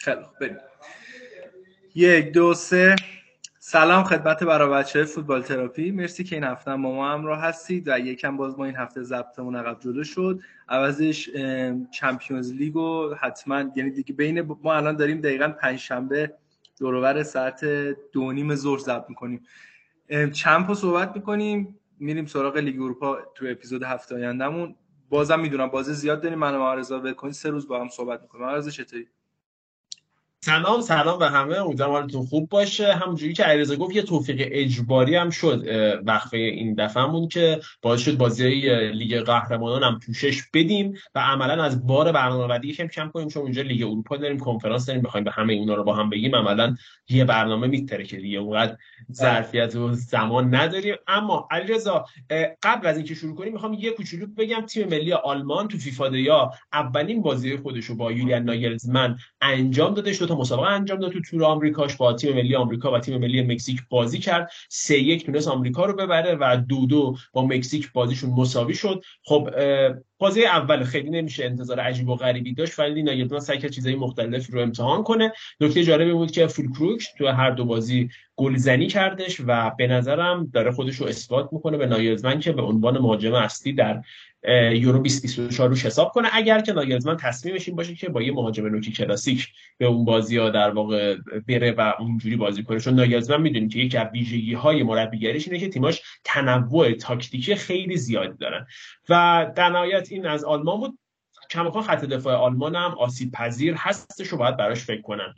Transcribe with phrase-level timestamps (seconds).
[0.00, 0.56] خیلی بریم.
[1.94, 2.96] یک دو سه.
[3.58, 5.90] سلام خدمت برای بچه فوتبال تراپی.
[5.90, 9.56] مرسی که این هفته با ما همراه هستید و یکم باز ما این هفته ضبطمون
[9.56, 10.40] عقب جلو شد.
[10.68, 11.30] عوضش
[11.90, 16.34] چمپیونز لیگ و حتما یعنی دیگه بین ما الان داریم دقیقا پنج شنبه
[16.78, 17.64] دورور ساعت
[18.12, 19.46] دو نیم ظهر ضبط می‌کنیم.
[20.32, 21.78] چمپ رو صحبت می‌کنیم.
[21.98, 24.74] میریم سراغ لیگ اروپا تو اپیزود هفته آیندهمون.
[25.08, 26.38] بازم می‌دونم بازی زیاد داریم.
[26.38, 26.60] من و
[27.00, 28.44] بکنید سه روز با هم صحبت می‌کنیم.
[28.44, 29.08] معرضا چطوری؟
[30.44, 31.56] سلام سلام به همه.
[31.56, 32.94] امیدوارم حالتون خوب باشه.
[32.94, 35.64] همونجوری که علیرضا گفت یه توفیق اجباری هم شد
[36.06, 38.48] وقفه این دفعهمون که باعث شد بازی
[38.92, 43.62] لیگ قهرمانان هم پوشش بدیم و عملا از بار برنامه‌ریزی یکم کم کنیم چون اونجا
[43.62, 46.76] لیگ اروپا داریم کنفرانس داریم بخوایم به همه اونا رو با هم بگیم عملا
[47.08, 48.76] یه برنامه میتره که دیگه اونقدر
[49.12, 50.94] ظرفیت و زمان نداریم.
[51.06, 52.04] اما علیرضا
[52.62, 54.60] قبل از اینکه شروع کنیم می‌خوام یه کوچولو بگم.
[54.60, 60.12] تیم ملی آلمان تو فیفا یا اولین بازی خودش رو با یولیان ناگلزمن انجام داده
[60.30, 63.80] تا مسابقه انجام داد تو تور آمریکاش با تیم ملی آمریکا و تیم ملی مکزیک
[63.88, 64.50] بازی کرد.
[64.68, 69.02] سه یک تونست آمریکا رو ببره و دو دو با مکزیک بازیشون مساوی شد.
[69.24, 69.50] خب
[70.18, 74.52] بازی اول خیلی نمیشه انتظار عجیب و غریبی داشت ولی ناگلزمن سعی کرد چیزای مختلفی
[74.52, 75.32] رو امتحان کنه.
[75.60, 80.72] نکته جالبی بود که فولکروک تو هر دو بازی گلزنی کردش و به نظرم داره
[80.72, 84.02] خودش رو اثبات می‌کنه به ناگلزمن که به عنوان مهاجم اصلی در
[84.48, 86.28] یورو 2024 روش حساب کنه.
[86.32, 90.36] اگر که ناگلزمن تصمیمش این باشه که با یه مهاجم نوکی کلاسیک به اون بازی
[90.36, 91.16] ها در واقع
[91.48, 92.80] بره و اونجوری بازی کنه.
[92.80, 97.96] چون ناگلزمن می‌دونیم که یکی از ویژگی های مربیگریش اینه که تیماش تنوع تاکتیکی خیلی
[97.96, 98.66] زیادی دارن.
[99.08, 100.98] و در نهایت این از آلمان بود.
[101.50, 105.34] کماکان خط دفاع آلمان هم آسیب پذیر هستش رو باید براش فکر کنن.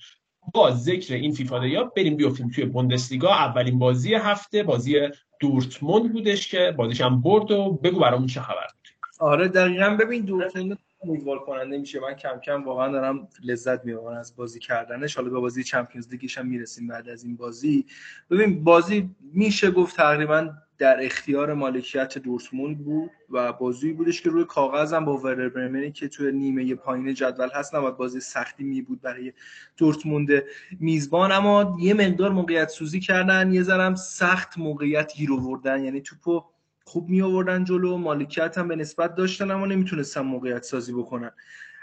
[0.54, 3.34] با ذکر این فیفا یا بریم بیافتیم توی بوندسلیگا.
[3.34, 5.00] اولین بازی هفته بازی
[5.40, 8.66] دورتموند بودش که بازیش هم برد و بگو برامون چه خبر.
[9.22, 9.96] آره دقیقا.
[10.00, 12.00] ببین دورتموند امیدوار کننده میشه.
[12.00, 15.16] من کم کم واقعا دارم لذت می‌برم از بازی کردنش.
[15.16, 17.86] حالا به بازی چمپیونز لیگش هم می‌رسیم بعد از این بازی.
[18.30, 24.44] ببین بازی میشه گفت تقریبا در اختیار مالکیت دورتموند بود و بازی بودش که روی
[24.44, 28.82] کاغذ هم با ورر برمنی که توی نیمه پایین جدول هست نباید بازی سختی می
[28.82, 29.32] بود برای
[29.76, 30.28] دورتموند
[30.80, 31.32] میزبان.
[31.32, 35.84] اما یه مقدار موقعیت سوزی کردن یه ذرم سخت موقعیت گیر آوردن.
[35.84, 36.44] یعنی توپو
[36.84, 41.30] خوب می آوردن جلو مالکیت هم به نسبت داشتن اما نمی‌تونستن موقعیت سازی بکنن.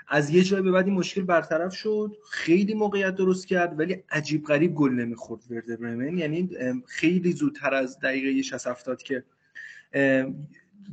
[0.08, 2.18] از یه جای به بعد این مشکل برطرف شد.
[2.32, 6.18] خیلی موقعیت درست کرد ولی عجیب غریب گل نمی‌خورد ورده برمن.
[6.18, 6.50] یعنی
[6.88, 9.24] خیلی زودتر از دقیقه 60 70 که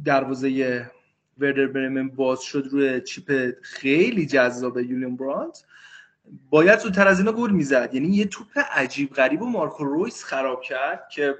[0.04, 0.86] دروازه
[1.38, 5.64] وردر برمن باز شد روی چیپ خیلی جذاب یولیان برانت.
[6.50, 7.90] باید زودتر از اینا گل می‌زد.
[7.92, 11.34] یعنی یه توپ عجیب غریب و مارکو رویس خراب کرد که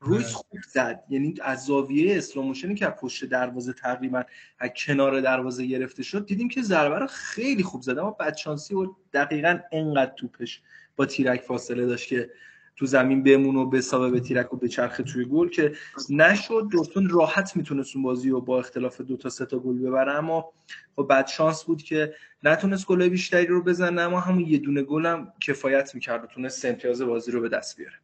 [0.00, 0.34] رویس آره.
[0.34, 1.04] خوب زد.
[1.08, 4.24] یعنی از زاویه اسلوموشنی که پشت دروازه تقریبا
[4.58, 7.98] از کنار دروازه گرفته شد دیدیم که ضربه رو خیلی خوب زد.
[7.98, 10.60] اما بدشانسی و دقیقا انقدر توپش
[10.96, 12.30] با تیرک فاصله داشت که
[12.76, 15.72] تو زمین بمون و بسابه به تیرک و بچرخه توی گل که
[16.10, 16.68] نشد.
[16.72, 20.52] دورتموند راحت می‌تونست اون بازی رو با اختلاف دو تا سه تا گل ببره اما
[20.96, 25.32] خب بعد شانس بود که نتونست گل بیشتری رو بزنه اما همون یه دونه گلم
[25.40, 27.94] کفایت می‌کرد و تونست امتیاز بازی رو به دست بیاره.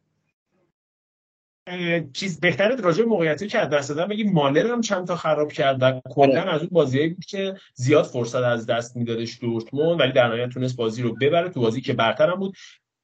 [2.13, 5.51] چیز بهتره راجع به موقعیتی که از دست دادن بگیم مالر هم چند تا خراب
[5.51, 10.27] کرد کلا از اون بازیایی بود که زیاد فرصت از دست میدادش دورتموند ولی در
[10.27, 12.55] نهایت تونست بازی رو ببره تو بازی که برتر هم بود.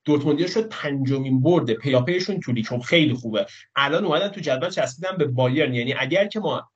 [0.05, 3.45] دورتموندیا شد پنجمین برد پیاپیشون تو لیگ خب خیلی خوبه.
[3.75, 5.73] الان اومدن تو جدول چسبیدن به بایرن.
[5.73, 6.69] یعنی اگر که ما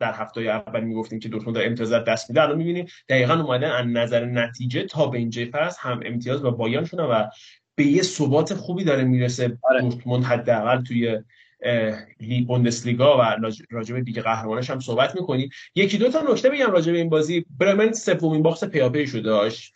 [0.00, 4.24] در هفته اول می‌گفتیم که دورتموند امتیاز دست میده الان می‌بینیم دقیقا اومدن از نظر
[4.24, 7.24] نتیجه تا به اینجای فصل هم امتیاز با بایرن شدن و
[7.78, 9.80] به یه ثبات خوبی داره می‌رسه آره.
[9.80, 11.18] دورتموند حداقل توی
[12.46, 13.36] بوندسلیگا و
[13.70, 17.08] راجع به لیگ قهرمانش هم صحبت می‌کنی یکی دو تا نکته بگم راجع به این
[17.08, 17.44] بازی.
[17.58, 19.74] برمن سومین باخت پیاپی شده داشت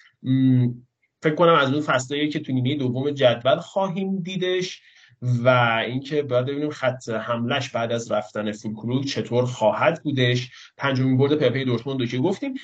[1.22, 4.82] فکر کنم از اون فصلایی که تو نیمه دوم جدول خواهیم دیدش.
[5.22, 5.48] و
[5.86, 10.50] اینکه باید ببینیم خط حملش بعد از رفتن فولکروگ چطور خواهد بودش.
[10.76, 12.54] پنجمین برد پپی دورتموند رو که گفتیم.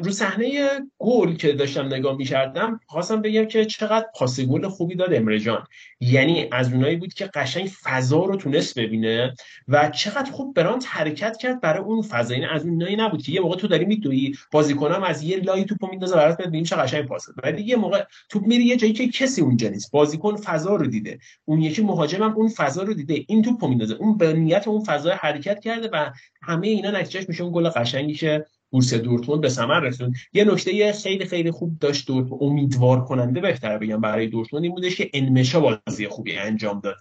[0.00, 0.68] رو صحنه
[0.98, 5.64] گل که داشتم نگاه می‌کردم خواستم بگم که چقدر پاس گل خوبی داد امرجان
[6.00, 9.34] یعنی از اونایی بود که قشنگ فضا رو تونست ببینه
[9.68, 12.34] و چقدر خوب برانت حرکت کرد برای اون فضا.
[12.34, 15.64] این یعنی از اونایی نبود که یه موقع تو داری میدوی بازیکنم از یه لای
[15.64, 19.08] توپو میندازه برات ببینیم چه قشنگ پاس ولی یه موقع توپ میری یه جایی که
[19.08, 19.92] کسی اونجا نیست.
[19.92, 21.18] بازیکن فضا رو دیده.
[21.44, 23.94] اون یکی مهاجمم اون فضا رو دیده این توپو میندازه.
[23.94, 26.10] اون به نیت اون فضا حرکت کرده و
[26.42, 30.14] همه اینا نتیجهش میشه اون گل قشنگی که بورس دورتموند به ثمر رسوند.
[30.32, 34.96] یه نکته خیلی خیلی خوب داشت دورتموند امیدوار کننده بهتر بگم برای دورتموند این بودش
[34.96, 36.96] که انمشا بازی خوبی انجام داد.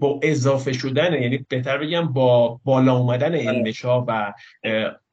[0.00, 3.48] با اضافه شدن یعنی بهتر بگم با بالا اومدن آره.
[3.48, 4.32] انمشا و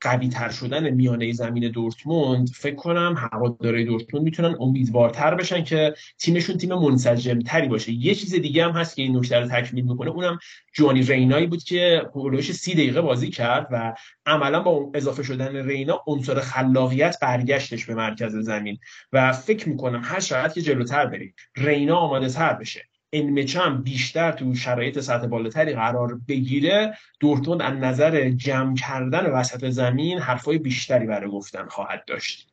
[0.01, 6.57] قوی تر شدن میانه زمین دورتموند فکر کنم هواداری دورتموند می‌تونن امیدوارتر بشن که تیمشون
[6.57, 7.92] تیم منسجم تری باشه.
[7.92, 10.39] یه چیز دیگه هم هست که این نکته رو تکمیل می‌کنه اونم
[10.74, 13.94] جوانی رینایی بود که پولوش سی دقیقه بازی کرد و
[14.25, 18.77] عملا با اضافه شدن رینا عنصر خلاقیت برگشتش به مرکز زمین.
[19.12, 21.36] و فکر می‌کنم هر شرایط که جلوتر بریم.
[21.57, 22.90] رینا آماده تر بشه.
[23.13, 30.19] انمچم بیشتر تو شرایط سطح بالاتری قرار بگیره دورتموند از نظر جمع کردن وسط زمین
[30.19, 32.48] حرفای بیشتری برای گفتن خواهد داشت.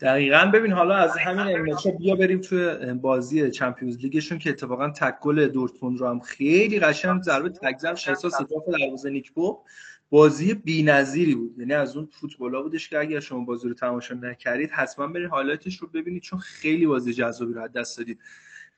[0.00, 0.50] دقیقا.
[0.54, 5.48] ببین حالا از همین انمچا بیا بریم توی بازی چمپیونز لیگشون که اتفاقا تک گل
[5.48, 9.58] دورتموند رو هم خیلی قشنگ ضربه تک زدن احساس اضافه دروازه نیکپو
[10.10, 11.54] بازی بی‌نظیری بود.
[11.58, 15.76] یعنی از اون فوتبالا بودش که اگر شما بازی رو تماشا نکردید حتما برید هایلایتش
[15.76, 18.18] رو ببینید چون خیلی بازی جذابی رو از دست دادید.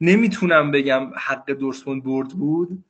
[0.00, 2.84] نمی‌تونم بگم حق دورتموند برد بود.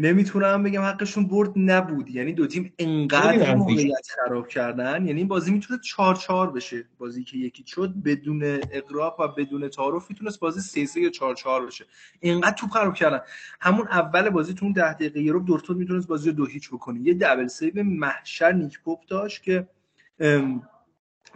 [0.00, 2.10] نمی‌تونم بگم حقشون برد نبود.
[2.10, 5.06] یعنی دو تیم انقدر موقعیت خراب کردن.
[5.06, 6.84] یعنی این بازی می‌تونه 4 4 بشه.
[6.98, 11.34] بازی که یکی شد بدون اقراق و بدون تعارف می‌تونست بازی 3 3 یا 4
[11.34, 11.86] 4 بشه.
[12.20, 13.20] اینقدر توپ خراب کردن.
[13.60, 17.00] همون اول بازی تو اون 10 دقیقه یورو دورتموند می‌تونست بازی رو دو هیچ بکنه.
[17.00, 19.68] یه double save محشر نیک پوپ داشت که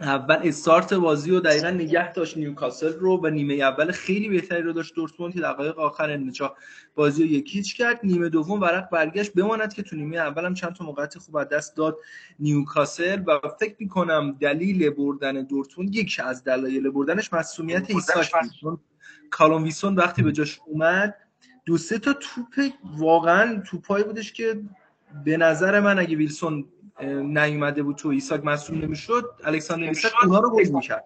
[0.01, 4.73] اول استارت بازی رو دقیقا نگه داشت نیوکاسل رو و نیمه اول خیلی بهتری رو
[4.73, 6.55] داشت دورتموند که دقایق آخر انمچا
[6.95, 7.99] بازی رو یک هیچ کرد.
[8.03, 11.49] نیمه دوم ورق برگشت بماند که تو نیمه اول هم چند تا موقعیت خوب از
[11.49, 11.97] دست داد
[12.39, 18.31] نیوکاسل و فکر می‌کنم دلیل بردن دورتموند یکی از دلایل بردنش مصدومیت ایساک
[18.61, 18.79] بود.
[19.29, 21.15] کالوم ویلسون وقتی به جاش اومد
[21.65, 24.61] دو سه تا توپ واقعا توپایی بودش که
[25.25, 26.65] به نظر من اگه ویلسون
[27.23, 29.23] نیومده بود تو ایساک مصدوم نمی‌شد.
[29.43, 31.05] الکساندر ایساک اونها رو گل می‌کرد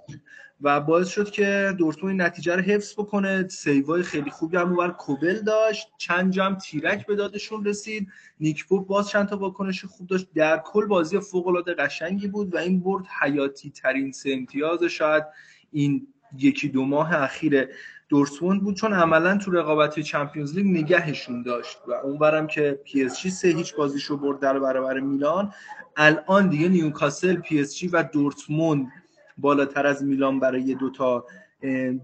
[0.61, 3.47] و باعث شد که دورتموند نتیجه رو حفظ بکنه.
[3.47, 5.87] save ای خیلی خوبی هم اونور کوبل داشت.
[5.97, 8.07] چند جام تیرک به دادشون رسید.
[8.39, 10.27] نیک پوپ باز چند تا واکنش خوب داشت.
[10.35, 15.23] در کل بازی فوق العاده قشنگی بود و این برد حیاتی ترین سه امتیاز شاید
[15.71, 16.07] این
[16.37, 17.67] یکی دو ماه اخیر
[18.09, 23.19] دورتموند بود چون عملا تو رقابت Champions League نگهشون داشت و اونورم که پی اس
[23.19, 25.53] جی سه هیچ بازیشو برد در برابر میلان
[25.97, 28.91] الان دیگه نیوکاسل پی اس جی و دورتموند
[29.37, 31.25] بالاتر از میلان برای دو تا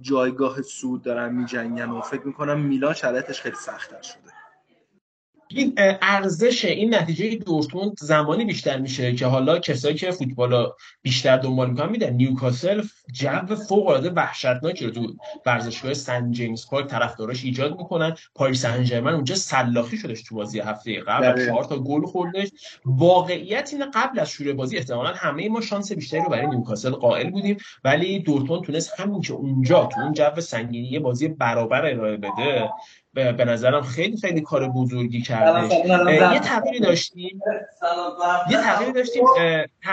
[0.02, 4.33] جایگاه صعود دارن میجنگن و فکر می‌کنم میلان شرایطش خیلی سختتر شده.
[5.56, 10.72] این ارزش این نتیجه دورتموند زمانی بیشتر میشه که حالا کسایی که فوتبال
[11.02, 12.84] بیشتر دنبال می‌کنن میدن نیوکاسل
[13.14, 15.14] جو فوق العاده وحشتناکی رو تو
[15.46, 18.16] ورزشگاه سن جیمز پارک طرفداراش ایجاد می‌کنن.
[18.36, 22.50] پاریس سن ژرمن اونجا سلاخی شدش تو بازی هفته قبل چهار تا گل خوردش.
[22.86, 27.30] واقعیت این قبل از شروع بازی احتمالاً همه ما شانس بیشتری رو برای نیوکاسل قائل
[27.30, 32.70] بودیم ولی دورتموند تونست همین که اونجا تو اون جو سنگینی بازی برابر ارائه بده
[33.14, 35.76] به نظرم خیلی خیلی کار بزرگی کرده
[36.34, 37.42] یه تغییری داشتیم.
[38.52, 39.24] یه تغییری داشتیم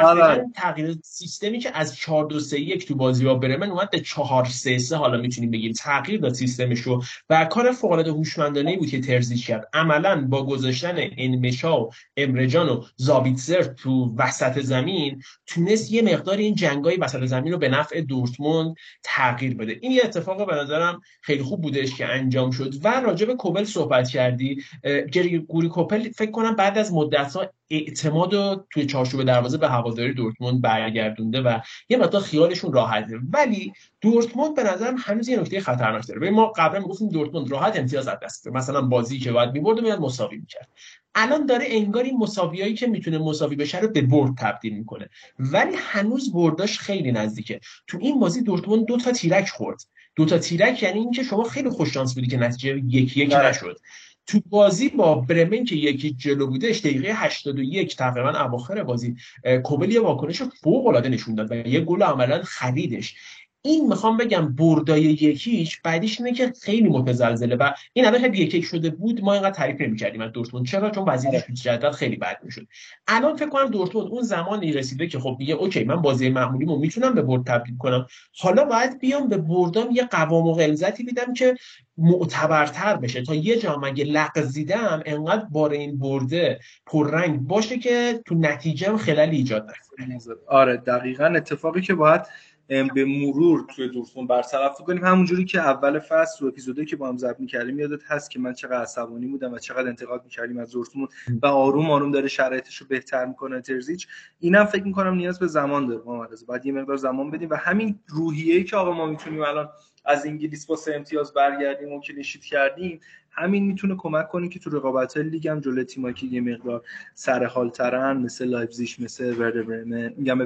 [0.03, 0.47] آره.
[0.57, 4.45] تغییر سیستمی که از 4 2 3 1 تو بازی ها برمن اومد به 4
[4.45, 7.03] 3 3 حالا می‌تونیم بگیم تغییر داد سیستمش رو.
[7.31, 9.69] و کار فوق العاده هوشمندانه بود که ترزیش کرد.
[9.73, 16.55] عملا با گذاشتن انمشا و امرجان و زابیتزر تو وسط زمین تونست یه مقدار این
[16.55, 19.79] جنگای وسط زمین رو به نفع دورتموند تغییر بده.
[19.81, 22.75] این یه اتفاق به نظرم خیلی خوب بودش که انجام شد.
[22.85, 24.63] و راجع به کوبل صحبت کردی
[25.11, 29.69] جری گوری کوپل فکر کنم بعد از مدت ها اعتماد رو توی چارچوب دروازه به
[29.69, 33.19] هواداری دورتموند برگردونده و یه مقدار خیالشون راحته.
[33.33, 36.31] ولی دورتموند به نظرم هنوز یه نکته خطرناک داره.
[36.31, 40.01] ما قبلا می‌گفتیم دورتموند راحت امتیاز از دست مثلا بازی که باید می‌برد و میاد
[40.01, 40.69] مساوی می‌کرد.
[41.15, 45.09] الان داره انگار این مساویایی که می‌تونه مساوی بشه رو به برد تبدیل می‌کنه.
[45.39, 47.61] ولی هنوز برداش خیلی نزدیکه.
[47.87, 49.81] تو این بازی دورتموند دو تا تیرک خورد.
[50.17, 53.49] دو تا تیرک یعنی اینکه شما خیلی خوش شانس بودی که نتیجه یکی یک بله.
[53.49, 53.81] نشد
[54.27, 59.17] تو بازی با برمن که یکی جلو بودش دقیقه 81 تقریبا اواخر بازی
[59.65, 63.15] کوبل یه واکنش فوق العاده نشون داد و یه گل عملا خریدش
[63.63, 68.65] این می‌خوام بگم بردای یکیش بعدیش اینه که خیلی متزلزله و این اول یک یک
[68.65, 70.67] شده بود ما اینقدر تعریف نمی‌کردیم از دورتموند.
[70.67, 72.67] چرا؟ چون وضعیتش تو جدول خیلی بد می‌شد.
[73.09, 77.15] الان فکر کنم دورتموند اون زمانی رسیده که خب میگه اوکی من بازی معمولیمو می‌تونم
[77.15, 78.07] به برد تبدیل کنم.
[78.41, 81.55] حالا باید بیام به بردام یه قوام و غلظتی بدم که
[81.99, 83.23] معتبرتر بشه.
[83.23, 89.29] تا یه جا مگه لغزیدم انقدر بار این برده پررنگ باشه که تو نتیجه خلال
[89.29, 90.19] ایجاد نکنه.
[90.49, 92.23] آره دقیقا اتفاقی که باید
[92.71, 95.05] به مرور توی دورتموند برطرف کنیم.
[95.05, 98.53] همونجوری که اول فصل و اپیزودی که با هم ضبط می‌کردیم یادت هست که من
[98.53, 101.09] چقدر عصبانی بودم و چقدر انتقاد می‌کردیم از دورتموند
[101.43, 104.09] و آروم آروم داره شرایطش رو بهتر می‌کنه ترزیچ.
[104.41, 107.99] اینم فکر می‌کنم نیاز به زمان داره محمد باید یه مقدار زمان بدیم و همین
[108.07, 109.69] روحیه‌ای که آقا ما می‌تونیم الان
[110.05, 113.01] از انگلیس با سه امتیاز برگردیم و clean sheet کردیم
[113.41, 116.83] همین می‌تونه کمک کنه که تو رقابت لیگ هم جلوی تیمایی که یه مقدار
[117.15, 120.39] سر حال ترن مثل لایپزیگ مثل وردربرمن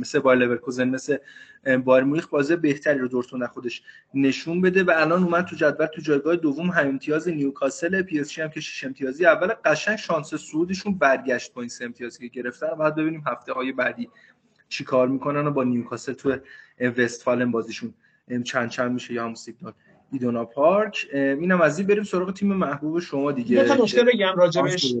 [0.00, 1.16] مثل بایر لورکوزن مثل
[1.84, 3.82] بایرن مونیخ بازی بهتری رو دورتموند خودش
[4.14, 8.38] نشون بده و الان اومد تو جدول تو جایگاه دوم هم امتیاز نیوکاسل پی اس
[8.38, 12.68] هم که 6 امتیازی اول قشنگ شانس صعودشون برگشت با این سه امتیازی که گرفتن.
[12.78, 14.08] بعد ببینیم هفته های بعدی
[14.68, 16.36] چیکار می‌کنن و با نیوکاسل تو
[16.80, 17.94] وستفالن بازیشون
[18.44, 19.72] چند چند میشه یا هم سیگنال.
[20.12, 21.06] ایدونا پارک.
[21.12, 23.62] اینم از این بریم سراغ تیم محبوب شما دیگه.
[23.62, 24.94] دو تا نکته بگم راجبش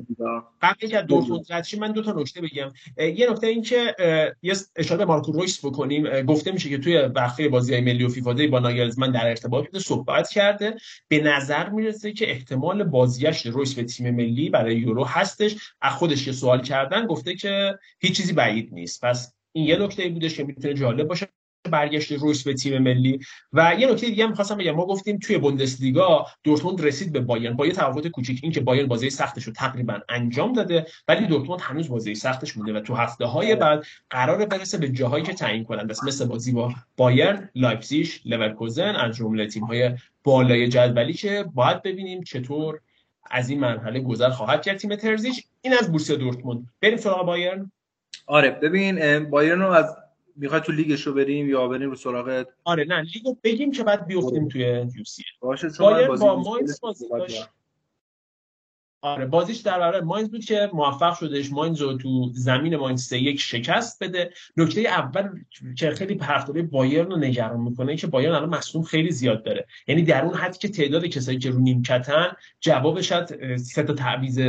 [0.62, 2.72] قبل که دورتموند ردشی من دو تا نکته بگم.
[2.98, 3.94] یه نکته این که
[4.42, 6.22] یه اشاره به مارکو رویس بکنیم.
[6.22, 9.78] گفته میشه که توی بخیه بازی های ملی و فیفا با ناگلزمن در ارتباط بوده
[9.78, 10.74] صحبت کرده.
[11.08, 15.56] به نظر می‌رسه که احتمال بازیش رویس به تیم ملی برای یورو هستش.
[15.80, 19.04] از خودش یه سوال کردن گفته که هیچ چیزی بعید نیست.
[19.04, 21.28] پس این یه نکته بودش که می‌تونه جالب باشه.
[21.68, 23.18] برگشت رویس به تیم ملی.
[23.52, 24.72] و یه نکته دیگه هم خواستم بگم.
[24.72, 27.56] ما گفتیم توی بوندسلیگا دورتموند رسید به بایرن.
[27.56, 31.60] با یه تفاوت کوچیک این که بایرن بازی سختش رو تقریبا انجام داده ولی دورتموند
[31.60, 35.64] هنوز بازی سختش مونده و تو هفته های بعد قرار برسه به جاهایی که تعیین
[35.64, 39.90] کنند مثل بازی با بایرن لایپزیگ لورکوزن از جمله تیم های
[40.24, 42.80] بالای جدولی که باید ببینیم چطور
[43.30, 46.66] از این مرحله گذر خواهد کرد تیم ترزیچ این از بوروسیا دورتموند.
[46.80, 47.72] بریم سراغ بایرن.
[48.26, 49.96] آره ببین بایرن رو از
[50.38, 54.06] می‌خوای تو لیگش رو بریم یا بریم رو سراغ آره نه لیگو بگیم که بعد
[54.06, 57.48] بیفتیم توی یو سی باشه چون با ماینز بازی داشت
[59.00, 63.18] آره بازیش در برابر ماینز بود که موفق شدش ماینز رو تو زمین ماینز سه
[63.18, 64.30] یک شکست بده.
[64.56, 65.28] نکته اول
[65.76, 69.66] که خیلی هفته بایرن رو نگران می‌کنه که بایرن الان مصدوم خیلی زیاد داره.
[69.88, 72.26] یعنی در اون حدی که تعداد کسایی که رو نیمکتن
[72.60, 73.12] جوابش
[73.56, 74.40] سه تا تعویض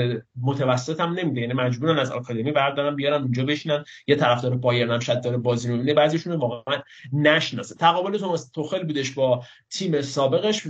[0.41, 1.41] متوسط هم نمیده.
[1.41, 3.83] یعنی مجبورن از آکادمی بردارن بیارن اونجا بشینن.
[4.07, 5.93] یه طرفدار بایرن هم شاید داره بازی رو می‌بینه.
[5.93, 6.81] بعضیشون واقعا
[7.13, 7.75] نشناسه.
[7.75, 10.67] تقابل توماس توخل بودش با تیم سابقش.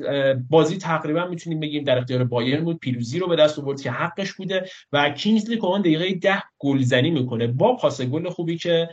[0.50, 2.80] بازی تقریبا می‌تونیم بگیم در اختیار بایرن بود.
[2.80, 7.76] پیروزی رو به دست که حقش بوده و کینگزلی کومان دقیقه ده گلزنی می‌کنه با
[7.76, 8.90] پاس گل خوبی که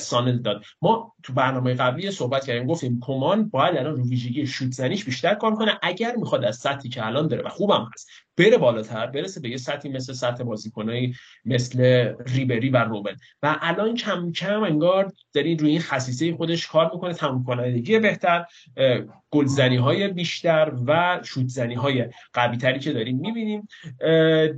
[0.00, 0.64] سانل داد.
[0.82, 5.34] ما تو برنامه قبلی صحبت کردیم گفتیم کمان باید الان رو ویژگی شوت زنیش بیشتر
[5.34, 8.08] کار کنه اگر می‌خواد از سطحی که الان داره و خوبم هست.
[8.38, 11.14] بره بالاتر برسه به یه سطحی مثل سطح بازیکنایی
[11.44, 16.90] مثل ریبری و روبن و الان کم کم انگار داری روی این خصیصه خودش کار
[16.94, 18.44] می‌کنه تموم کنندگی بهتر
[19.30, 23.68] گلزنی های بیشتر و شوت زنی های قوی تری که داریم می‌بینیم.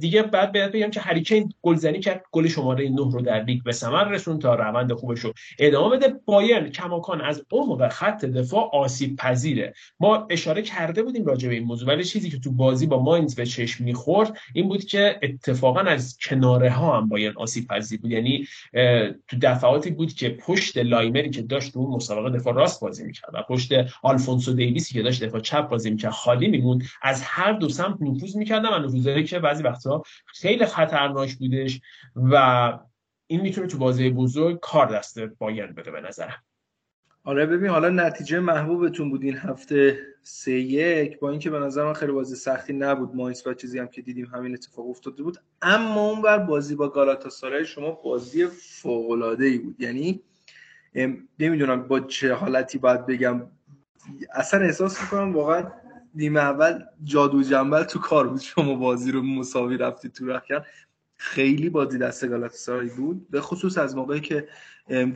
[0.00, 3.72] دیگه بعد باید بگم که هریکین گلزنی کرد گل شماره 9 رو در لیگ به
[3.72, 6.14] ثمر رسون تا روند خوبش رو ادامه بده.
[6.24, 9.74] بایرن کماکان از عمق خط دفاع آسیب پذیره.
[10.00, 13.34] ما اشاره کرده بودیم راجع به این موضوع ولی چیزی که تو بازی با ماینز
[13.34, 13.44] به
[13.78, 18.10] می‌خورد این بود که اتفاقا از کناره ها هم بایرن آسیب پذیر بود.
[18.10, 18.46] یعنی
[19.28, 23.42] تو دفعاتی بود که پشت لایمری که داشت اون مسابقه دفاع راست بازی می‌کرد و
[23.42, 23.72] پشت
[24.02, 26.82] آلفونسو دیویسی که داشت دفاع چپ بازی می‌کرد خالی میموند.
[27.02, 31.80] از هر دو سمت نفوذ می‌کردن و نفوذی که بعضی وقتها خیلی خطرناک بودش
[32.16, 32.72] و
[33.26, 36.42] این می‌تونه تو بازی بزرگ کار دست بایرن بده به نظرم
[37.24, 41.18] آره ببین حالا نتیجه محبوبتون بود این هفته سه یک.
[41.18, 43.14] با اینکه به نظر من خیلی بازی سختی نبود.
[43.14, 45.38] ماینس و چیزی هم که دیدیم همین اتفاق افتاده بود.
[45.62, 49.80] اما اون بر بازی با گالاتاسارای شما بازی فوق العاده ای بود.
[49.80, 50.22] یعنی
[51.38, 53.42] نمی‌دونم با چه حالتی باید بگم.
[54.34, 55.72] اصلا احساس می‌کنم واقعا
[56.14, 58.40] نیمه اول جادو جنبل تو کار بود.
[58.40, 60.64] شما بازی رو مساوی رفتی تو رخکن.
[61.22, 64.48] خیلی بازی دست گالاتاسارای بود به خصوص از موقعی که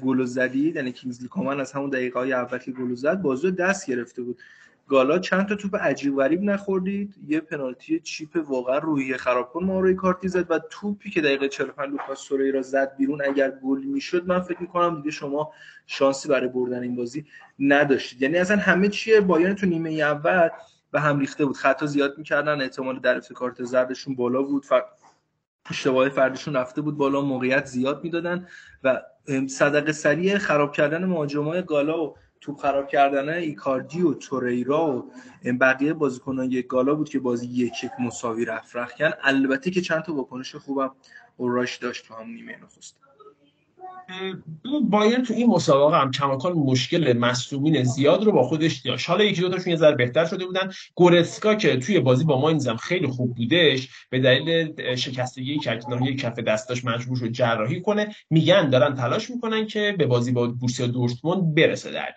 [0.02, 3.86] گل زدید یعنی کینگزلی کومن از همون دقیقه های اول که گل زد بازی دست
[3.86, 4.38] گرفته بود.
[4.88, 10.28] گالا چند تا توپ عجیب غریب نخوردید یه پنالتی چیپ واقعا روحی خراب کن ایکاردی
[10.28, 14.60] زد و توپی که دقیقه 45 لوکاس توریرا زد بیرون اگر گل می‌شد من فکر
[14.60, 15.52] می‌کنم دیگه شما
[15.86, 17.26] شانسی برای بردن این بازی
[17.58, 18.22] نداشتید.
[18.22, 20.48] یعنی اصلا همه چیه بایرن تو نیمه اول
[20.90, 21.56] به هم ریخته بود.
[21.56, 24.64] خطا زیاد می‌کردن احتمال دریافت کارت زردشون بالا بود.
[25.70, 28.48] اشتباه فردشون رفته بود بالا موقعیت زیاد می‌دادن
[28.84, 29.02] و
[29.48, 35.10] صدقه سریع خراب کردن مهاجمای گالا و توپ خراب کردن ایکاردی و توریرا و
[35.60, 38.92] بقیه بازیکنان گالا بود که بازی یک یک مساوی رفت رخ
[39.22, 40.90] البته که چند تا واکنش خوبم
[41.36, 42.96] اوراش داشت تو هم نیمه نخست.
[44.90, 49.10] بایرن تو این مسابقه هم کماکان مشکل مصومین زیاد رو با خودش داشت.
[49.10, 50.70] حالا یکی دو تاشون یه ذره بهتر شده بودن.
[50.94, 56.38] گورتسکا که توی بازی با ماینز هم خیلی خوب بودش به دلیل شکستگی ککناهی کف
[56.38, 61.54] دستاش مجبور شد جراحی کنه میگن دارن تلاش می‌کنن که به بازی با بورسیا دورتموند
[61.54, 62.12] برسه در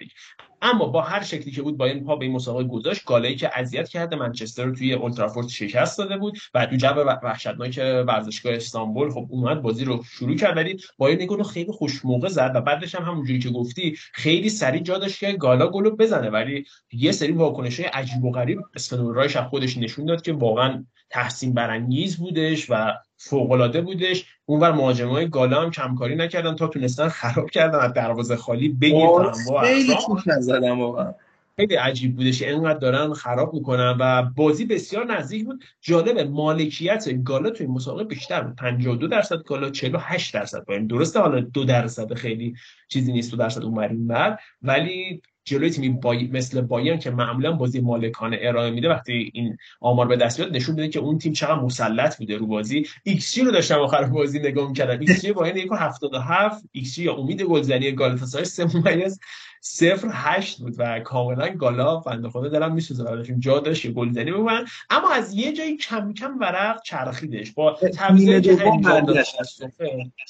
[0.62, 3.60] اما با هر شکلی که بود با این پا به این مسابقه گذاشت گالایی که
[3.60, 6.88] اذیت کرده منچستر رو توی اولترافورد شکست داده بود و تو جو
[7.24, 10.58] وحشتناک ورزشگاه استانبول خب اومد بازی رو شروع کرد.
[10.58, 14.82] ولی بایر رو خیلی خوش موقع زد و بعدش هم همونجوری که گفتی خیلی سریع
[14.82, 16.30] جا داشت که گالا گلو بزنه.
[16.30, 21.54] ولی یه سری واکنش عجیب و غریب اسپنور رایش خودش نشون داد که واقعا تحسین
[21.54, 24.37] برانگیز بودش و فوقالعاده بودش.
[24.50, 29.32] اونور مهاجمای گالا هم کمکاری نکردن تا تونستن خراب کردن از دروازه خالی بگیرن
[29.63, 31.13] خیلی نزدم واقعا.
[31.56, 35.63] خیلی عجیب بودش اینقدر دارن خراب می‌کنن و بازی بسیار نزدیک بود.
[35.82, 38.56] جالب مالکیت گالا توی مسابقه بیشتر بود.
[38.56, 40.88] 52 درصد گالا 48 درصد بایرن.
[40.88, 42.56] درسته حالا دو درصد خیلی
[42.88, 46.27] چیزی نیست دو درصد اون بر ولی جلوی تیمی بای...
[46.27, 50.75] مثل بایرن که معمولا بازی مالکانه ارائه میده وقتی این آمار به دست بیاد نشون
[50.75, 52.88] میده که اون تیم چقدر مسلط بوده رو بازی.
[53.04, 55.00] ایکس رو داشتم آخر بازی نگاه می‌کردم.
[55.00, 59.20] ایکس جی بایرن 1.77 ایکس یا امید گلزنی گالاتاسارای 3 ممیز
[59.62, 64.32] صفر هشت بود و کاملا گالا بنده خدا دلم میسوزه براشون جا داشت یه گلزنی
[64.32, 67.52] بگن اما از یه جایی کم کم ورق چرخیدش.
[67.52, 68.58] با تعویضی که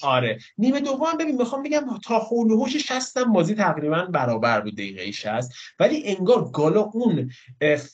[0.03, 0.39] آره.
[0.57, 6.03] نیمه دوم ببین می‌خوام بگم تا حوش 60 بازی تقریبا برابر بود دقیقه 60 ولی
[6.05, 7.31] انگار گالا اون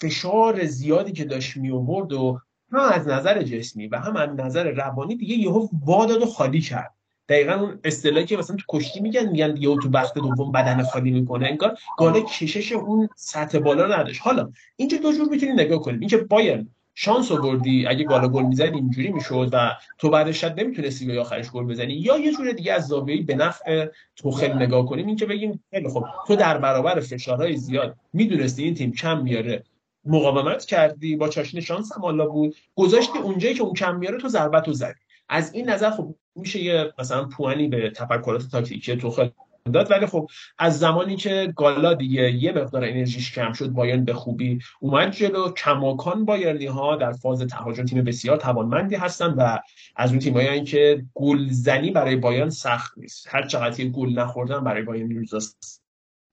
[0.01, 2.39] فشار زیادی که داشت می آورد و
[2.71, 6.95] هم از نظر جسمی و هم از نظر روانی دیگه یهو واداد و خالی کرد.
[7.29, 11.11] دقیقا اون اصطلاحی که مثلا تو کشتی میگن میگن یهو تو وقت دوم بدن خالی
[11.11, 11.47] می‌کنه.
[11.47, 14.21] انگار گالا کشش اون سطح بالا نداشت.
[14.21, 15.99] حالا اینجا دو جور می‌تونی نگاه کنیم.
[15.99, 21.05] اینکه بایرن شانس آوردی اگه گالا گل می‌زد اینجوری می‌شد و تو بعدش شاید نمی‌تونستی
[21.05, 21.93] به آخرش گل بزنی.
[21.93, 25.07] یا یه جور دیگه از زاویه به نفع تو خیلی نگاه کنیم.
[25.07, 29.63] اینکه بگیم خیلی خب تو در برابر فشارهای زیاد می‌دونستی این تیم کم میاره.
[30.05, 32.55] مقاومت کردی با چاشنی شانس هم بود.
[32.75, 35.02] گذاشتی اونجایی که اون کم میاره تو ضربت و زدی.
[35.33, 39.29] از این نظر خب میشه یه مثلا پوانی به تفکرات تاکتیکی توخل
[39.73, 39.91] داد.
[39.91, 44.59] ولی خب از زمانی که گالا دیگه یه مقدار انرژیش کم شد بایرن به خوبی
[44.79, 45.51] اومد جلو.
[45.51, 49.59] کماکان بایرنی ها در فاز تهاجم تیم بسیار توانمندی هستن و
[49.95, 53.27] از اون تیمایی که گلزنی برای بایرن سخت نیست.
[53.29, 55.39] هر چقدر گل نخوردن برای بایرن روزا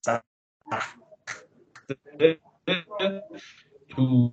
[0.05, 0.25] سخت.
[3.89, 4.31] تو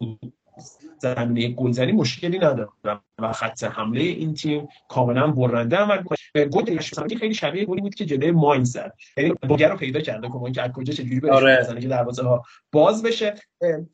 [1.00, 6.04] زمینه گلزنی مشکلی ندارم و خط حمله این تیم کاملا برنده عمل
[6.52, 6.80] گل
[7.20, 8.94] خیلی شبیه گلی بود که جلوی ماین زد.
[9.18, 10.28] یعنی بوگر رو پیدا کرده.
[10.28, 11.58] که که از کجا چجوری بره آره.
[11.60, 13.34] بزنه که دروازه ها باز بشه.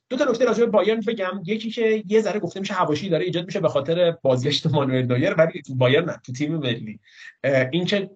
[0.10, 1.42] دو تا نکته راجع به بایرن بگم.
[1.46, 5.34] یکی که یه ذره گفته میشه حواشی داره ایجاد میشه به خاطر بازگشت مانوئل نویر.
[5.34, 7.00] ولی تو بایرن نه تو تیم ملی.
[7.72, 8.10] این که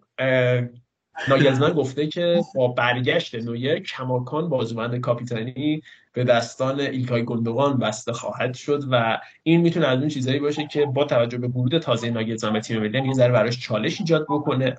[1.30, 5.82] ناگلزمن گفته که با برگشت نویر کماکان بازوبند کاپیتانی
[6.14, 10.86] به دستان ایلکای گندوان بسته خواهد شد و این می‌تونه از اون چیزایی باشه که
[10.86, 14.78] با توجه به ورود تازه ناگلزمن به تیم ملی یه ذره براش چالش ایجاد بکنه.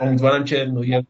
[0.00, 1.04] امیدوارم که نویر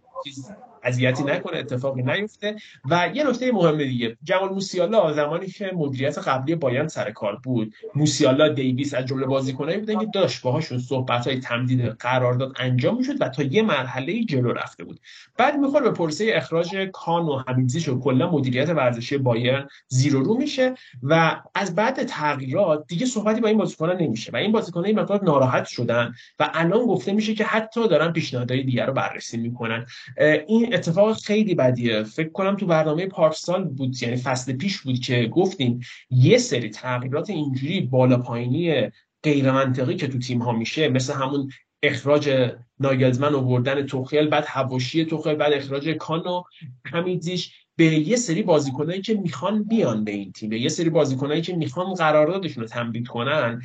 [0.83, 2.57] اذیتی نکنه اتفاقی نیفته.
[2.91, 4.17] و یه نکته مهم دیگه.
[4.23, 9.79] جمال موسیالا زمانی که مدیریت قبلی بایرن سر کار بود موسیالا دیویس از جمله بازیکنایی
[9.79, 14.53] بودن که داشت باهاشون صحبت های تمدید قرارداد انجام می‌شد و تا یه مرحله جلو
[14.53, 15.01] رفته بود.
[15.37, 20.39] بعد می‌خوره به پرسه اخراج کان و حمیدزیش و کلا مدیریت ورزشی بایرن زیرو رو
[20.39, 25.01] میشه و از بعد تغییرات دیگه صحبتی با این بازیکنان نمیشه و این بازیکنان این
[25.01, 29.87] مقدار ناراحت شدن و الان گفته میشه که حتی دارن پیشنهادهای دیگر رو بررسی می‌کنن.
[30.47, 32.03] این اتفاق خیلی بدیه.
[32.03, 35.81] فکر کنم تو برنامه پارسال بود یعنی فصل پیش بود که گفتیم
[36.11, 38.91] یه سری تغییرات اینجوری بالا پایینی
[39.23, 41.51] غیر منطقی که تو تیم ها میشه مثل همون
[41.83, 46.43] اخراج ناگلزمن آوردن توخیل بعد حواشی توخیل بعد اخراج کانو
[46.85, 51.43] همیزیش به یه سری بازیکنایی که می‌خوان بیان به این تیم به یه سری بازیکنایی
[51.43, 53.63] که می‌خوان قراردادشون رو تمدید کنن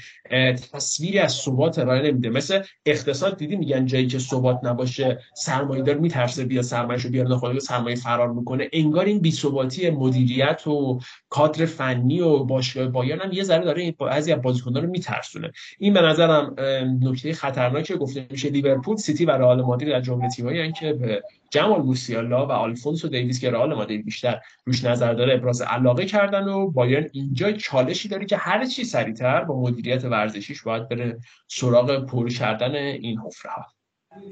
[0.74, 2.30] تصویری از ثبات ارائه نمیده.
[2.30, 7.96] مثل اقتصاد دیدی میگن جایی که ثبات نباشه سرمایه‌دار میترسه بیا سرمایه‌شو بیاره خود سرمایه
[7.96, 8.70] فرار می‌کنه.
[8.74, 14.32] انگار این بی‌ثباتی مدیریت و کادر فنی و باشگاه بایرن هم یه ذره داره بعضی
[14.32, 15.52] از بازیکن‌ها رو میترسونه.
[15.80, 16.56] این به نظرم
[17.02, 21.82] نکته خطرناکی گفته میشه لیورپول سیتی و رئال مادرید از جمله تیمایی که به جمال
[21.82, 26.72] موسیالا و آلفونسو دیویس که رئال مادرید بیشتر روش نظر داره ابراز علاقه کردن و
[26.72, 32.30] بایرن اینجا چالشی داره که هر چی سریعتر با مدیریت ورزشیش باید بره سراغ پر
[32.30, 33.66] کردن این حفره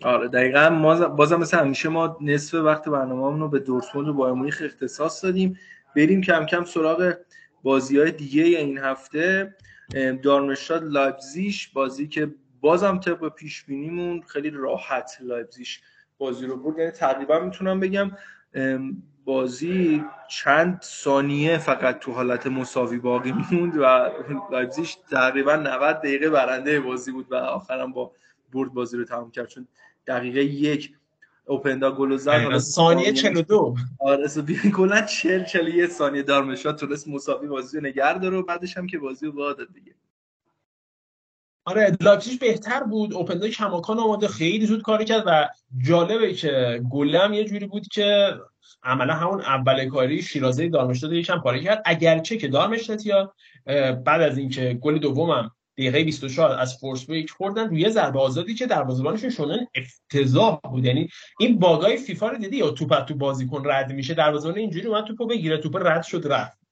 [0.02, 4.54] آره دقیقا ما بازم مثل همیشه ما نصف وقت برنامه رو به دورتموند و بایر
[4.66, 5.58] اختصاص دادیم.
[5.96, 7.14] بریم کم کم سراغ
[7.64, 9.56] بازی های دیگه این هفته.
[10.24, 15.82] دارمشتاد لایپزیش بازی که بازم طبق پیش بینیمون خیلی راحت لایپزیش
[16.18, 16.78] بازی رو برد.
[16.78, 18.12] یعنی تقریبا می‌تونم بگم
[19.26, 24.10] بازی چند ثانیه فقط تو حالت مساوی باقی موند و
[24.52, 28.12] لایپزیگ تقریبا 90 دقیقه برنده بازی بود و آخرم با
[28.54, 29.48] برد بازی رو تمام کرد.
[29.48, 29.68] چون
[30.08, 30.96] دقیقه یک
[31.46, 32.58] اوپندا گل زد.
[32.58, 34.28] ثانیه 42 آره
[34.76, 39.00] کلا 40 41 ثانیه دارمشتاد تونست مساوی بازی رو نگه داره و بعدش هم که
[39.00, 39.96] بازی رو داد دیگه.
[41.66, 43.14] آره لایپزیگ بهتر بود.
[43.14, 45.50] اوپندا کماکان آماده خیلی زود کار کرد و
[45.86, 48.34] جالبه که گلم یه جوری بود که
[48.84, 51.82] عملا همون اول کاری شیرازه دارمشتاد یکم پاره کرد.
[51.86, 53.34] اگرچه که دارمشتاد یا
[54.06, 59.30] بعد از اینکه گل دومم دقیقه 24 از فورسبرگ خوردن روی ضربه آزادی که دروازه‌بانشون
[59.30, 60.86] شوهن افتضاح بود.
[60.86, 65.04] یعنی این باگای فیفا رو دیدی؟ یا توپ تو بازیکن رد میشه؟ دروازه‌بان اینجوری اومد
[65.04, 66.65] توپو بگیره توپ رد شد رفت.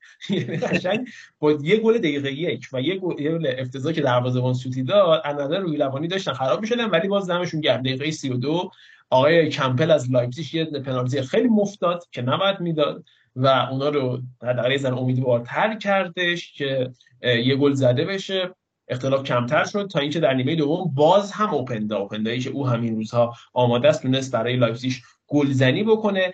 [0.71, 1.07] قشنگ
[1.39, 5.77] با یه گل دقیقه یک و یه گل افتضاح که دروازه‌بان سوتی داد نظر روی
[5.77, 7.81] لبانی داشتن خراب می‌شدن ولی باز دمشون گرم.
[7.81, 8.71] دقیقه 32
[9.09, 13.03] آقای کمپل از لایپزیگ یه پنالتی خیلی مفت داد که نباید می‌داد
[13.35, 18.49] و اونا رو در زن امیدوارتر کردش که یه گل زده بشه.
[18.87, 22.95] اختلاف کمتر شد تا اینکه در نیمه دوم باز هم اوپندا اوپندایی که او همین
[22.95, 24.93] روزها آماده است تونست برای لایپزیگ
[25.33, 26.33] گلزنی بکنه.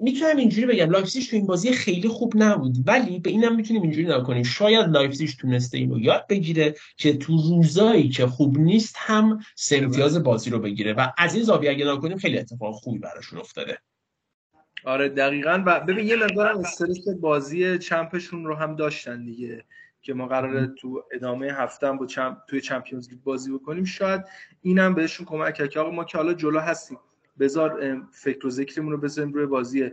[0.00, 4.04] می‌تونم اینجوری بگم لایپزیگ تو این بازی خیلی خوب نبود ولی به اینم می‌تونیم اینجوری
[4.06, 4.42] نگاه کنیم.
[4.42, 10.22] شاید لایپزیگ تونسته اینو یاد بگیره که تو روزایی که خوب نیست هم سه امتیاز
[10.22, 10.92] بازی رو بگیره.
[10.92, 13.78] و از این زاویه اگه کنیم خیلی اتفاق خوبی براشون افتاده.
[14.84, 15.62] آره دقیقا.
[15.66, 19.64] و ببین یه مقدارم استرس بازی Champ شون رو هم داشتن دیگه
[20.02, 22.36] که ما قراره تو ادامه هفته هم با Cham...
[22.48, 23.84] توی Champions League بازی بکنیم.
[23.84, 24.24] شاید
[24.62, 26.98] اینم بهشون کمک کرد که آقا ما که حالا جلو هستیم.
[27.42, 29.90] بذار فکر و ذکرمون رو بذاریم روی بازی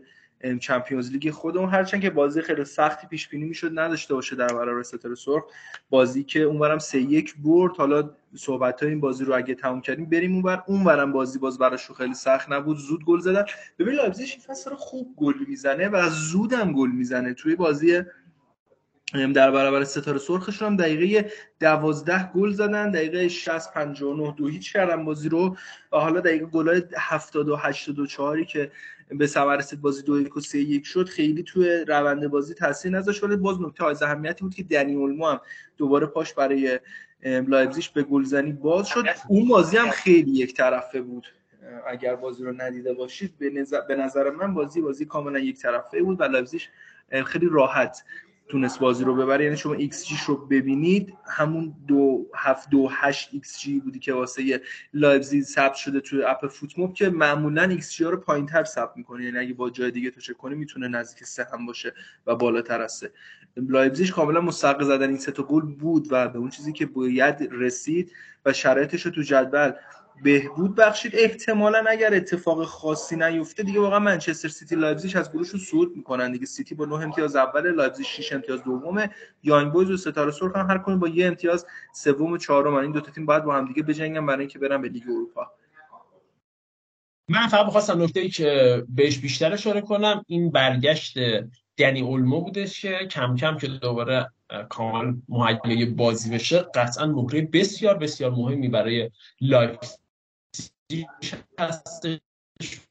[0.62, 1.70] Champions League خودمون.
[1.70, 5.44] هرچند که بازی خیلی سختی پیش بینی می‌شد نداشته باشه در برابر ستاره سرخ.
[5.90, 7.78] بازی که اونورم سه یک برد.
[7.78, 10.64] حالا صحبت های این بازی رو اگه تموم کردیم بریم اونور.
[10.68, 12.78] اونورم بازی باز براشون خیلی سخت نبود.
[12.78, 13.46] زود گل زدن.
[13.80, 17.34] ببین لایپزیگ فصل خوب گل می‌زنه و زودم گل می‌زنه.
[17.34, 18.02] توی بازی
[19.14, 25.06] در برابر ستاره سرخشون هم دقیقه دوازده گل زدن دقیقه 60 59 دو هیچ کردن
[25.06, 25.56] بازی رو.
[25.92, 28.72] و حالا دقیقه گلای 70 و 84 که
[29.10, 32.92] به ثمر رسید بازی دو یک و سه یک شد خیلی توی روند بازی تاثیر
[32.92, 33.24] نذاشت.
[33.24, 35.42] ولی باز نکته از اهمیتی بود که دنی اولمو هم
[35.78, 36.80] دوباره پاش برای
[37.24, 39.06] لایپزیگ به گلزنی باز شد.
[39.28, 41.28] اون بازی هم خیلی یک طرفه بود.
[41.88, 46.02] اگر بازی رو ندیده باشید به نظر, به نظر من بازی بازی کاملا یک طرفه
[46.02, 46.62] بود و لایپزیگ
[47.26, 48.04] خیلی راحت
[48.50, 49.44] تونست بازی رو ببره.
[49.44, 54.14] یعنی شما ایکس جیش رو ببینید همون دو هفت دو هشت ایکس جی بودی که
[54.14, 54.62] واسه
[54.94, 58.92] لایپزیگ ثبت شده توی اپ فوتموب که معمولا ایکس جی ها رو پایین تر ثبت
[58.96, 59.24] می‌کنه.
[59.24, 61.94] یعنی اگه با جای دیگه تو چک کنی می‌تونه نزدیک سه هم باشه
[62.28, 63.12] و بالاتر از سه.
[63.58, 67.48] لایپزیش کاملا مستحق زدن این سه تا گل بود و به اون چیزی که باید
[67.52, 68.12] رسید
[68.46, 69.72] و شرایطش رو تو جدول
[70.24, 71.12] بهبود بخشید.
[71.16, 76.32] احتمالا اگر اتفاق خاصی نیفته دیگه واقعا منچستر سیتی لایپزیگ از گروهشون صعود می‌کنن.
[76.32, 79.10] دیگه سیتی با 9 امتیاز اول لایپزیگ 6 امتیاز دومه
[79.44, 82.74] یانگ بویز و ستاره سرخ هم هم اکنون با یه امتیاز سوم و چهارم.
[82.74, 85.52] این دو تا تیم باید با هم دیگه بجنگن برای اینکه برن به لیگ اروپا.
[87.32, 91.18] من فقط بخواستم نکته ای که بهش بیشتر اشاره کنم این برگشت
[91.78, 94.32] دنی اولمو بودش که کم کم که دوباره
[94.70, 100.00] کامل مهیای بازی بشه قطعا مهره بسیار بسیار مهمی برای لایپزیگ.
[101.60, 102.20] هستش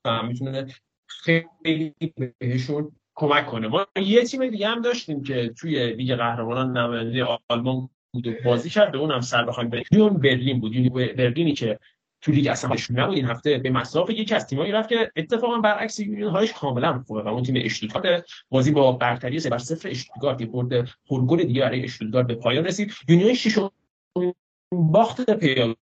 [0.04, 0.66] و می‌تونه
[1.06, 1.94] خیلی
[2.38, 3.68] بهشون کمک کنه.
[3.68, 8.70] ما یه تیم دیگه هم داشتیم که توی لیگ قهرمانان نماینده آلمان بود و بازی
[8.70, 8.92] کرد.
[8.92, 10.72] به اونم سر بخوایم یونیون برلین بود.
[10.72, 11.78] یونی برلینی که
[12.20, 13.16] تو لیگ اصلا نبود.
[13.16, 17.22] این هفته به مصاف یکی از تیمایی رفت که اتفاقا برعکس یونیون حالش کاملا خوبه
[17.22, 21.84] و اون تیم اشتوتگارت بازی با برتری 3 بر 0 اشتوتگارت برد پرگل دیگه برای
[21.84, 22.92] اشتوتگارت به پایان رسید.
[23.08, 23.70] یونیون ششم
[24.72, 25.76] باخت پی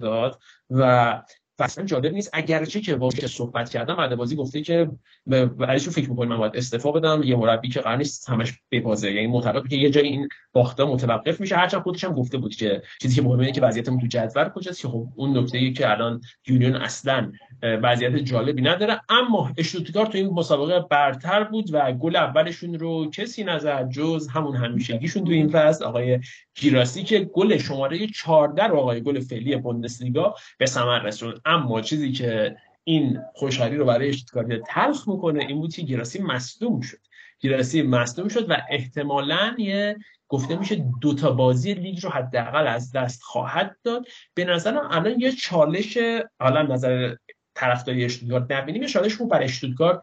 [0.00, 1.22] داد و
[1.62, 2.30] اصلا جالب نیست.
[2.32, 4.90] اگرچه که با صحبت کردم بعد بازی گفته که
[5.26, 9.12] برایش فکر می‌کنم من باید استعفا بدم؟ یه مربی که قرار نیست همش ببازه.
[9.12, 11.56] یعنی معتقد که یه جایی این باخته متوقف میشه.
[11.56, 14.82] هرچند خودش هم گفته بود که چیزی که مهمه اینه که وضعیتمون تو جدول کجاست
[14.82, 19.00] که خب اون نکته که الان یونیون اصلا وضعیت جالبی نداره.
[19.08, 24.56] اما اشتوتگار تو این مسابقه برتر بود و گل اولشون رو کسی نزد جز همون
[24.56, 26.20] همیشگیشون تو این فصل آقای
[26.54, 31.40] گیراسی که گل شماره 14 رو آقای گل فعلی بوندسلیگا به ثمر رسوند.
[31.50, 36.80] اما چیزی که این خوشحالی رو برای اشتوتگارت تلخ می‌کنه این بود که گیراسی مصدوم
[36.80, 36.98] شد.
[37.38, 39.96] گیراسی مصدوم شد و احتمالاً یه
[40.28, 44.06] گفته میشه دوتا بازی لیگ رو حداقل از دست خواهد داد.
[44.34, 45.98] به نظرم الان یه چالش
[46.40, 47.14] حالا نظر
[47.54, 50.00] طرفداری اشتوتگارت نبینیم یه چالش برای اشتوتگارت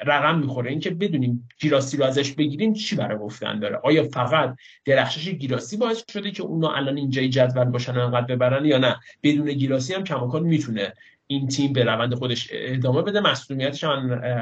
[0.00, 0.70] رقم می‌خوره.
[0.70, 6.04] اینکه بدونیم گیراسی رو ازش بگیریم چی برای گفتن داره؟ آیا فقط درخشش گیراسی باعث
[6.12, 10.42] شده که اونا الان اینجای جدول باشن انقدر ببرن یا نه؟ بدون گیراسی هم کماکان
[10.42, 10.92] می‌تونه
[11.28, 13.20] این تیم به روند خودش ادامه بده.
[13.20, 13.84] مسئولیتش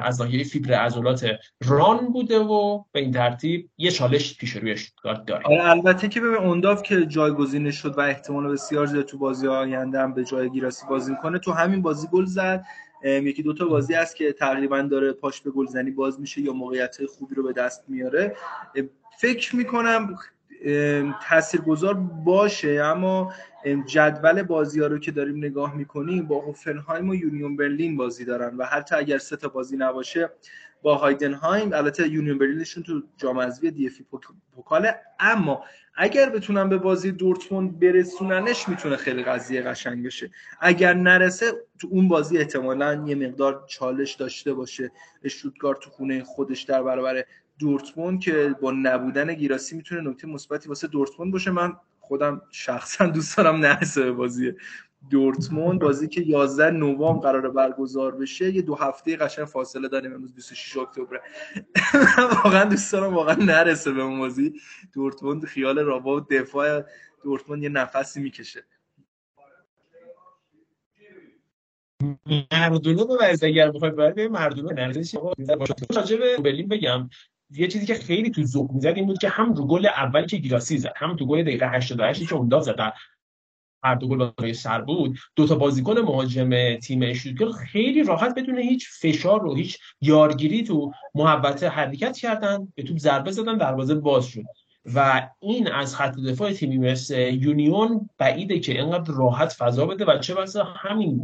[0.02, 1.30] از ناحیه فیبر عضلات
[1.64, 4.76] ران بوده و به این ترتیب یه چالش پیش روی
[5.26, 9.48] داره آره البته که به اونداف که جایگزین شد و احتمال بسیار زیاد تو بازی
[9.48, 12.64] آینده هم به جای گیراسی بازی کنه تو همین بازی گل زد.
[13.04, 17.34] یکی دوتا بازی هست که تقریبا داره پاش به گلزنی باز میشه یا موقعیت خوبی
[17.34, 18.36] رو به دست میاره.
[19.18, 20.16] فکر می‌کنم
[21.28, 23.32] تاثیرگذار باشه اما
[23.86, 28.56] جدول بازی ها رو که داریم نگاه می‌کنیم با هوفنهایم و یونیون برلین بازی دارن
[28.56, 30.30] و حتی اگر سه تا بازی نباشه
[30.82, 34.00] با هایدنهایم البته یونیون برلینشون تو جام حذفی DFB Pokal
[34.54, 35.64] ه اما
[35.96, 40.30] اگر بتونن به بازی دورتموند برسوننش می‌تونه خیلی قضیه قشنگ بشه.
[40.60, 44.92] اگر نرسه تو اون بازی احتمالا یه مقدار چالش داشته باشه
[45.28, 47.24] شوتگارد تو خونه خودش در برابر
[47.58, 51.50] دورتموند که با نبودن گیراسی می‌تونه نکته مثبتی واسه دورتموند باشه.
[51.50, 54.52] من خودم شخصا دوست دارم نرسه به بازی
[55.10, 60.34] دورتموند بازی که 11 نوامبر قرار برگزار بشه یه دو هفته قشنگ فاصله داریم امروز
[60.34, 61.20] 26 اکتبر
[62.44, 64.52] واقعا دوست دارم واقعا نرسه به اون بازی.
[64.92, 66.82] دورتموند خیال رابا و دفاع
[67.22, 68.64] دورتموند یه نفسی می‌کشه.
[72.52, 75.18] مردونه به وضع اگر بخواید باید مردونه نرسه.
[75.96, 77.08] راجع به بگم
[77.50, 80.36] یه چیزی که خیلی تو ذوق می‌زد این بود که هم رو گل اول که
[80.36, 82.92] گیراسی زد هم تو گل دقیقه 88 که اوندا زد
[83.84, 85.18] هر دو گل برای سر بود.
[85.36, 90.92] دو تا بازیکن مهاجم تیم اشتوتگارت خیلی راحت بدون هیچ فشار و هیچ یارگیری تو
[91.14, 94.42] محبت حرکت کردن به توپ ضربه زدن دروازه باز شد.
[94.94, 100.18] و این از خط دفاع تیمی مثل یونیون بعیده که اینقدر راحت فضا بده و
[100.18, 101.22] چه بسا همین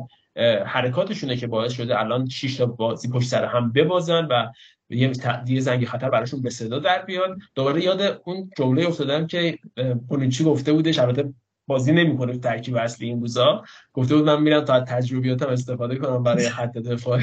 [0.66, 4.46] حرکاتشونه که باعث شده الان 6 تا بازی پشت سر هم ببازن و
[4.90, 7.38] یه تهدید زنگ خطر براشون به صدا در بیاد.
[7.54, 9.58] دوباره یاد اون جمله افتادم که
[10.08, 11.34] پونیچی گفته بودش البته
[11.70, 13.64] بازی نمی‌کنه ترکیب اصلی این روزا.
[13.92, 17.20] گفته بود من میرم تا تجربیاتم استفاده کنم برای خط دفاع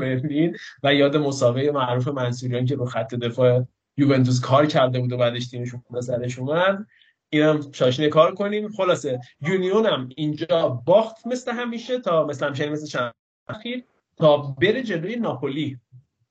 [0.00, 5.16] برلین و یاد مسابقه معروف منصوریان که رو خط دفاع یوونتوس کار کرده بود و
[5.16, 6.86] بعدش تیمشون سرش اومد.
[7.30, 8.68] اینم شاشنه کار کنیم.
[8.68, 13.12] خلاصه یونیون هم اینجا باخت مثل همیشه تا مثل همیشه مثل چند
[13.48, 13.84] اخیر
[14.16, 15.78] تا بره جلوی ناپولی.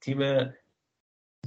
[0.02, 0.20] تیم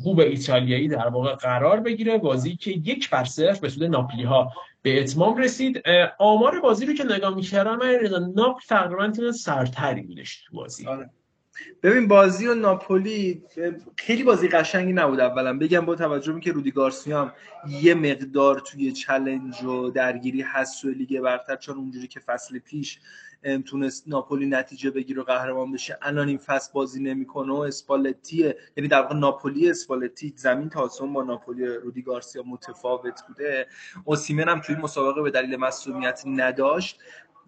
[0.01, 2.19] خوب ایتالیایی در واقع قرار بگیره.
[2.19, 4.53] بازی که یک بر صفر به سود ناپلی ها
[4.83, 5.83] به اتمام رسید.
[6.19, 10.87] آمار بازی رو که نگاه می‌کردم من ناپل تقریبا تیم سرتری بودش تو بازی.
[10.87, 11.11] آره.
[11.83, 13.43] ببین بازی و ناپولی
[13.97, 15.59] خیلی بازی قشنگی نبود اولا.
[15.59, 17.33] بگم با توجه که رودی گارسیا هم
[17.69, 23.01] یه مقدار توی چلنج و درگیری هست و لیگ برتر چون اونجوری که فصل پیش
[23.67, 28.89] تونست ناپولی نتیجه بگیره و قهرمان بشه الان این فصل بازی نمی‌کنه و اسپالتی یعنی
[28.89, 33.67] در واقع ناپولی اسپالتی زمین تاسون با ناپولی رودی گارسیا متفاوت بوده.
[34.05, 37.01] اوسیمن هم توی مسابقه به دلیل مصدومیت نداشت.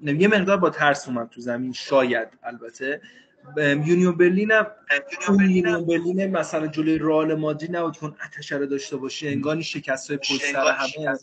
[0.03, 3.01] یه مقدار با ترس اومد تو زمین شاید البته.
[3.57, 4.67] یونیون برلین هم
[5.41, 8.15] یونیون برلین مثلا جلوی رئال مادرید نبود که اون
[8.51, 11.19] رو داشته باشه انگانی شکست های پشت سر همه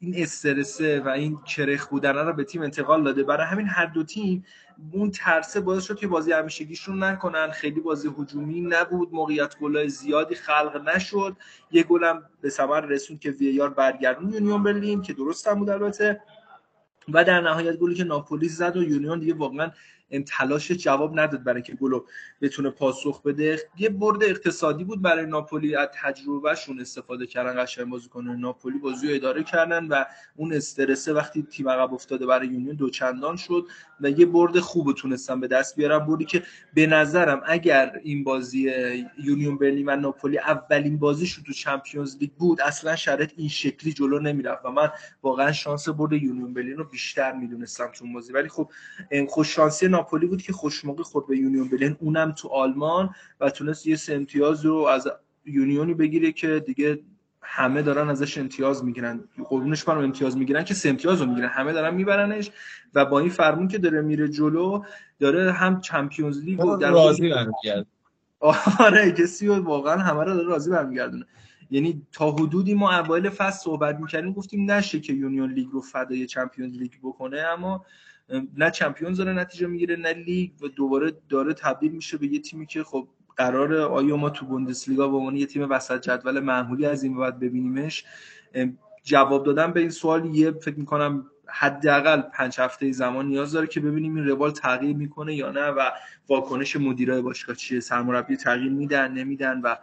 [0.00, 3.22] این استرسه و این کرخ بودن رو به تیم انتقال داده.
[3.22, 4.44] برای همین هر دو تیم
[4.92, 7.50] اون ترسه باعث شد که بازی همیشگیشون نکنن.
[7.50, 11.36] خیلی بازی هجومی نبود موقعیت گلای زیادی خلق نشد.
[11.70, 16.20] یه گلم به ثمر رسون که VAR برگردون یونیون برلین که درست هم بود البته.
[17.08, 19.70] و در نهایت گلی که ناپولی زد و یونیون دیگه واقعا
[20.20, 22.04] تلاش جواب نداد برای که گلو
[22.40, 23.60] بتونه پاسخ بده.
[23.78, 25.76] یه برد اقتصادی بود برای ناپولی.
[25.76, 30.04] از تجربهشون استفاده کردن قشنگ بازیکن ناپولی بازی اداره کردن و
[30.36, 33.66] اون استرسه وقتی تیم عقب افتاده برای یونیون دو چندان شد
[34.00, 35.98] و یه برد خوب تونستن به دست بیارن.
[35.98, 36.42] بردی که
[36.74, 38.72] به نظرم اگر این بازی
[39.24, 44.18] یونیون برلین و ناپولی اولین بازیش تو چمپیونز لیگ بود اصلا شرط این شکلی جلو
[44.18, 44.90] نمی‌رفت و من
[45.22, 48.32] واقعا شانس برد یونیون برلین رو بیشتر می‌دونستم تو بازی.
[48.32, 48.70] ولی خب
[49.28, 53.10] خوش شانسی ناپولی بود که خوشموقع خورد به یونیون برلین اونم تو آلمان
[53.40, 55.08] و تونست یه امتیاز رو از
[55.46, 57.00] یونیونی بگیره که دیگه
[57.40, 59.24] همه دارن ازش امتیاز می‌گیرن.
[59.44, 61.48] قربونش برم امتیاز می‌گیرن که سه امتیاز رو می‌گیرن.
[61.48, 62.50] همه دارن میبرنش
[62.94, 64.82] و با این فرمون که داره میره جلو
[65.18, 67.32] داره هم چمپیونز لیگ و در راضی
[68.78, 71.26] آره کسی واقعا همه رو داره راضی برمیگردونه.
[71.70, 76.26] یعنی تا حدودی ما اوایل فصل صحبت می‌کردیم گفتیم نشه که یونیون لیگ رو فدای
[76.26, 77.84] چمپیونز لیگ بکنه اما
[78.56, 82.66] نه چمپیونز داره نتیجه می‌گیره نه لیگ و دوباره داره تبدیل میشه به یه تیمی
[82.66, 87.02] که خب قرار آیا ما تو بوندسلیگا به عنوان یه تیم وسط جدول معمولی از
[87.02, 88.04] این بعد ببینیمش؟
[89.04, 93.80] جواب دادن به این سوال یه فکر می‌کنم حداقل پنج هفته زمان نیاز داره که
[93.80, 95.90] ببینیم این روال تغییر می‌کنه یا نه و
[96.28, 99.76] واکنش مدیرای باشگاه چیه؟ سرمربی تغییر میدن نمیدن و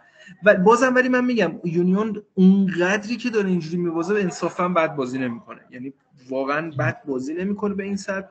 [0.44, 5.60] و بازم ولی من میگم یونیون اونقدری که داره اینجوری میبازه انصافا بد بازی نمی‌کنه.
[5.70, 5.92] یعنی
[6.28, 8.28] واقعا بد بازی نمی‌کنه به این سطح.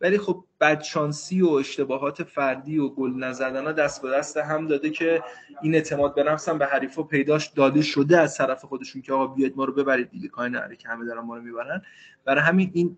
[0.00, 4.90] ولی خب بدشانسی و اشتباهات فردی و گل نزدن ها دست به دست هم داده
[4.90, 5.22] که
[5.62, 9.26] این اعتماد به نفس هم به حریفا پیداش داده شده از طرف خودشون که آقا
[9.26, 11.82] بیاید ما رو ببرید دیگه کاری نداره که همه دارن ما رو می‌برن.
[12.24, 12.96] برای همین این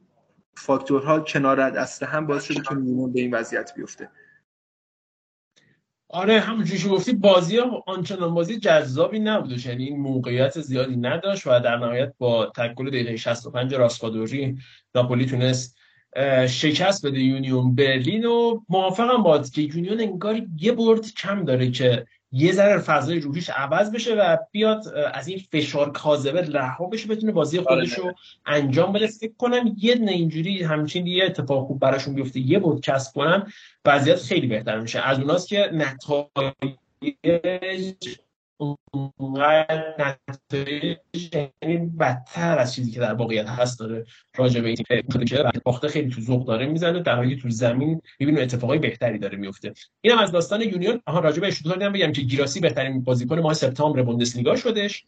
[0.55, 4.11] فاکتورها کنار دست هم باعث شده که میمون به این وضعیت بیفته.
[6.15, 11.61] آره همونجوری که گفتی بازی آنچنان بازی جذابی نبود یعنی این موقعیت زیادی نداشت و
[11.61, 14.59] در نهایت با تکل دقیقه 65 راسپادوری
[14.95, 15.79] ناپولی تونست
[16.49, 22.07] شکست بده یونیون برلین و موافقم با که یونیون انگار یه برد کم داره که
[22.37, 27.33] یه ذره فضای روحیش عوض بشه و بیاد از این فشار کاذبه رها بشه بتونه
[27.33, 28.13] بازی آره، خودش رو
[28.47, 29.07] انجام بده.
[29.07, 32.41] فکر کنم یه نه اینجوری همچین یه اتفاق خوب براشون بیفته.
[32.41, 33.47] یه بود کسب کنم
[33.85, 35.01] وضعیت خیلی بهتر میشه.
[35.01, 36.25] از اوناست که نتایج
[39.17, 40.17] اونقدر
[41.63, 44.05] یعنی بدتر از چیزی که در واقعیت هست داره
[44.37, 44.77] راجع به این
[45.25, 49.39] که باخته خیلی تو ذوق داره می‌زنه در حالی تو زمین می‌بینیم اتفاقای بهتری داره
[49.39, 51.01] میفته اینم از داستان یونیون.
[51.07, 55.05] آها راجع به اشتوتگارت بگم که گیراسی بهترین بازیکن ماه سپتامبر بوندسلیگا شدش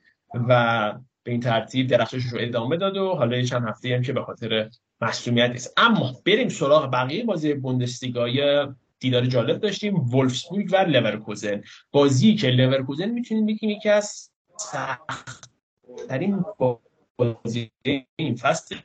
[0.49, 4.23] و به این ترتیب درخشش رو ادامه داد و حالا چند هفته هم که به
[4.23, 5.75] خاطر مسئولیت نیست.
[5.77, 8.67] اما بریم سراغ بقیه بازی بوندسلیگای
[8.99, 10.15] دیدار جالب داشتیم.
[10.15, 11.63] ولفسبورگ و لورکوزن.
[11.93, 16.45] بازی که لورکوزن می‌تونیم بگیم یکی از سختترین
[17.17, 17.71] بازی
[18.17, 18.77] این فصل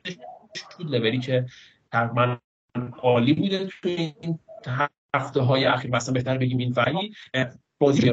[0.78, 0.94] بود.
[0.94, 1.46] لوری که
[1.92, 2.38] تقریبا
[3.02, 4.38] عالی بوده تو این
[5.14, 5.90] هفته های اخیر.
[5.90, 7.14] مثلا بهتر بگیم این ولی
[7.78, 8.10] بازی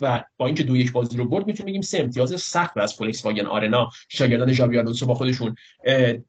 [0.00, 3.24] و با اینکه دو یک بازی رو برد می‌تونیم بگیم سه امتیاز سخت از فولکس
[3.24, 3.90] واگن آرنا.
[4.08, 5.54] شاگردان ژاوی آلونسو با خودشون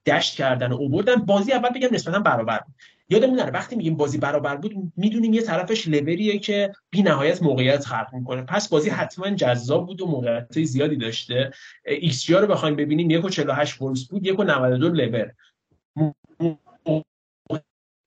[0.05, 2.75] دشت کردن و اووردن بازی اول بگم نسبتا برابر بود.
[3.09, 7.85] یادمون نره وقتی میگیم بازی برابر بود می‌دونیم یه طرفش لورکوزنه که بی نهایت موقعیت
[7.85, 8.41] خلق می‌کنه.
[8.41, 11.51] پس بازی حتما جذاب بود و موقعیت زیادی داشته.
[11.85, 15.31] ایکس جی رو بخوایم ببینیم 1 و 48 ولفس بود 1 و 92 لور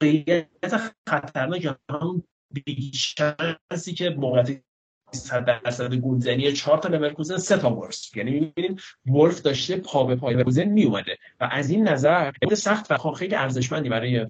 [0.02, 0.76] موقعیت
[1.08, 2.22] خطرناک هم
[2.64, 4.62] big chance ی که موقعیت
[5.10, 10.16] 100 درصد گلزنی 4 تا لورکوزن 3 تا ورس یعنی می‌بینیم ولف داشته پا به
[10.16, 14.26] پای لورکوزن می اومده و از این نظر خیلی سخت و خیلی ارزشمندی برای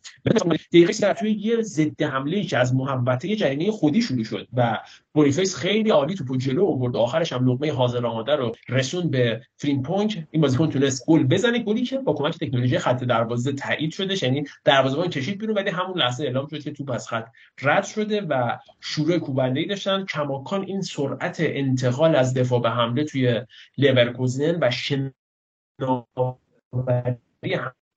[0.73, 4.79] دقیقه در توی یه ضد حمله که از محوطه جریمه خودی شروع شد و
[5.13, 6.97] بونیفیس خیلی عالی تو جلو آورد.
[6.97, 11.59] آخرش هم لقمه حاضر آماده رو رسون به فریمپونگ این بازیکن تونست گل بزنه.
[11.59, 15.99] گلی که با کمک تکنولوژی خط دروازه تایید شده یعنی دروازه‌بان کشید بیرون ولی همون
[15.99, 17.27] لحظه اعلام شد که توپ از خط
[17.63, 20.05] رد شده و شروع کوبنده‌ای داشتن.
[20.05, 23.47] کماکان این سرعت انتقال از دفاع به حمله توی
[23.79, 25.13] لورکوزن و شناوری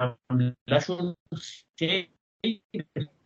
[0.01, 1.15] حملهشون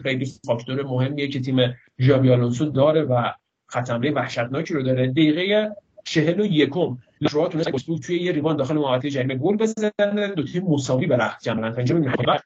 [0.04, 3.32] خیلی فاکتور مهمیه که تیم ژاوی آلونسو داره و
[3.68, 5.08] خط حمله وحشتناکی رو داره.
[5.08, 6.98] دقیقه چهل و یکم.
[7.26, 7.70] لشوا تونست
[8.04, 11.44] توی یه ریوان داخل محوطه جریمه گل بزنه دو تیم مساوی به رخت.
[11.44, 12.02] جمع اینجا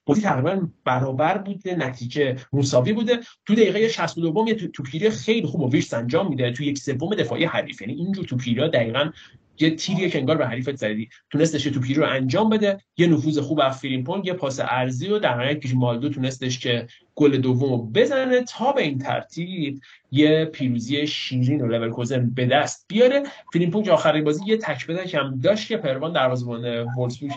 [0.06, 3.20] بازی تقریبا برابر بوده نتیجه مساوی بوده.
[3.46, 6.52] تو دقیقه 62 یه توپگیری خیلی خوب و ویرس انجام میده.
[6.52, 7.82] تو یک سوم دفاعی حریف.
[7.82, 9.12] یعنی اینجور توپگیری‌ها دقیقاً
[9.60, 11.10] یه تیریه که انگار به حریفت زدی.
[11.30, 12.78] تونستش تو پیرو رو انجام بده.
[12.98, 17.38] یه نفوذ خوب از فریمپونگ یه پاس عرضی و در نهایت مالدو تونستش که گل
[17.38, 23.24] دوم بزنه تا به این ترتیب یه پیروزی شیرین و لورکوزن به دست بیاره.
[23.54, 27.32] فریمپونگ آخرین بازی یه تک هم داشت که پروان دروازه‌بان وولفسبورگ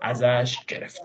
[0.00, 1.02] ازش گرفت.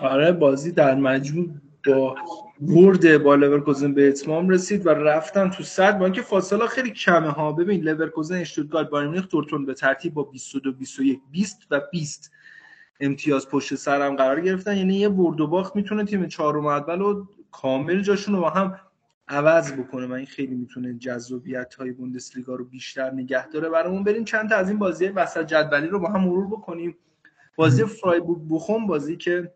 [0.00, 1.48] آره بازی در مجموع
[1.86, 2.16] با
[2.60, 5.98] برد با لورکوزن به اتمام رسید و رفتن تو صدر.
[5.98, 7.52] با اینکه فاصله خیلی کمه ها.
[7.52, 12.32] ببین لورکوزن اشتوتگارت بایر مونیخ دورتموند به ترتیب با 22 21 20 و 20
[13.00, 14.76] امتیاز پشت سرم قرار گرفتن.
[14.76, 18.80] یعنی یه برد و باخت می‌تونه تیم چهارم اول و کامل جاشون رو با هم
[19.28, 20.06] عوض بکنه.
[20.06, 24.04] و این خیلی می‌تونه جذابیت های بوندسلیگا رو بیشتر نگه داره برامون.
[24.04, 26.96] بریم چند تا از این بازی وسط جدولی رو با هم مرور بکنیم.
[27.56, 29.52] بازی فرایبورگ بوخوم بازی که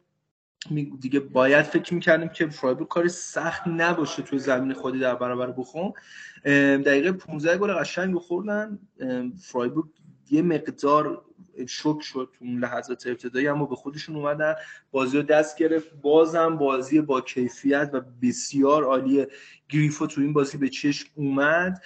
[1.01, 5.93] دیگه باید فکر می‌کردیم که فرایبورگ کاری سخت نباشه توی زمین خودی در برابر بخون.
[6.85, 8.79] دقیقه 15 گل قشنگ خوردن.
[9.43, 9.87] فرایبورگ
[10.31, 11.25] یه مقدار
[11.69, 14.55] شک شد تو اون لحظات ابتدایی اما به خودشون اومدن.
[14.91, 15.95] بازی رو دست گرفت.
[16.03, 19.27] بازم بازی با کیفیت و بسیار عالی
[19.69, 21.83] گریفو تو این بازی به چشم اومد.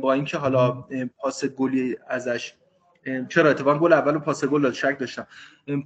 [0.00, 0.84] با اینکه حالا
[1.18, 2.54] پاس گلی ازش
[3.28, 5.26] چرا؟ اتفاقا گل اول و پاس گل داد شک داشتم.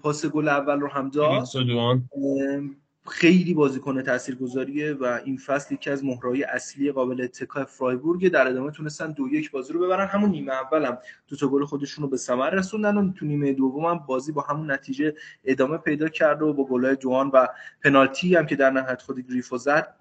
[0.02, 1.44] پاس گل اول رو هم داد.
[3.08, 8.28] خیلی بازیکن تاثیرگذاریه و این فصل یکی از مهرهای اصلی قابل اتکای فرایبورگ.
[8.28, 10.06] در ادامه تونستن دو یک بازی رو ببرن.
[10.06, 10.98] همون نیمه اولم
[11.28, 14.42] دو تا گل خودشون رو به ثمر رسوندن و تو نیمه دوم هم بازی با
[14.42, 15.14] همون نتیجه
[15.44, 17.46] ادامه پیدا کرد و با گلای جوان و
[17.84, 19.94] پنالتی هم که در نهایت خود گریفو زد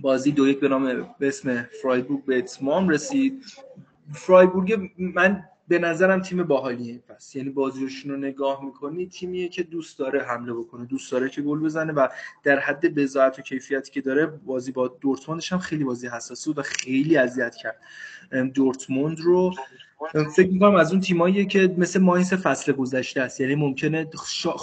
[0.00, 3.44] بازی دو یک به نام به اسم فرایبورگ به اتمام رسید.
[4.12, 6.98] فرایبورگ من به نظرم تیم باحالیه.
[7.08, 10.84] پس یعنی بازیشون رو نگاه می‌کنی تیمیه که دوست داره حمله بکنه.
[10.84, 12.08] دوست داره که گل بزنه و
[12.42, 16.58] در حد بزاعت و کیفیتی که داره بازی با دورتموندش هم خیلی بازی حساسی بود
[16.58, 17.80] و خیلی اذیت کرد.
[18.54, 19.54] دورتموند رو
[20.36, 23.40] فکر می‌کنم از اون تیمایی که مثل ماینس فصل گذشته است.
[23.40, 24.06] یعنی ممکنه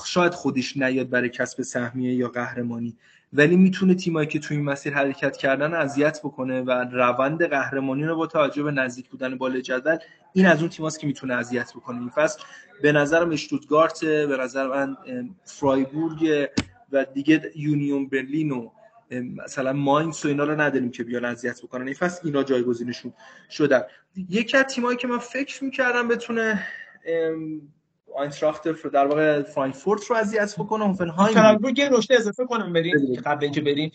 [0.05, 2.95] شاید خودش نیاد برای کسب سهمیه یا قهرمانی.
[3.33, 8.15] ولی می‌تونه تیمایی که توی این مسیر حرکت کردن اذیت بکنه و روند قهرمانی رو
[8.15, 9.97] با توجه به نزدیک بودن بالای جدول
[10.33, 11.99] این از اون تیماست که می‌تونه اذیت بکنه.
[11.99, 12.43] این فصل
[12.81, 14.97] به نظرم اشتوتگارت به نظر من
[15.43, 16.49] فرایبورگ
[16.91, 18.69] و دیگه یونیون برلین و
[19.11, 21.85] مثلا ماینس و اینا رو نداریم که بیان اذیت بکنن.
[21.85, 23.13] این فصل اینا جایگزینشون
[23.49, 23.81] شدن.
[24.29, 26.67] یکی از تیمایی که من فکر می‌کردم بتونه
[28.17, 31.57] آینتراخت در واقع فرانکفورت رو اذیت بکنه هوفنهایم.
[31.57, 33.91] رو یه نکته اضافه کنم بریم قبل اینکه بریم.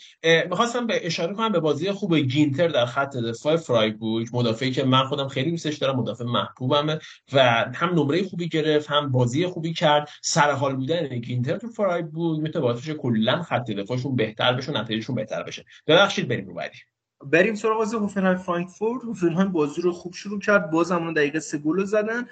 [0.51, 4.29] می‌خواستم به اشاره کنم به بازی خوب گینتر در خط دفاع فرایبورگ.
[4.33, 6.99] مدافعی که من خودم خیلی دوستش دارم مدافع محبوبمه
[7.33, 7.41] و
[7.75, 10.09] هم نمره خوبی گرفت هم بازی خوبی کرد.
[10.23, 15.16] سر حال بودن گینتر تو فرایبورگ می‌تونه باعث کلا خط دفاعشون بهتر بشه و نتایجشون
[15.16, 15.64] بهتر بشه.
[15.87, 16.79] ببخشید بریم رو بعدی.
[17.23, 19.05] بریم سراغ بازی هوفنهایم فرانکفورت.
[19.05, 20.71] هوفنهایم بازی رو خوب شروع کرد.
[20.71, 22.27] باز همون دقیقه سه گل زدن.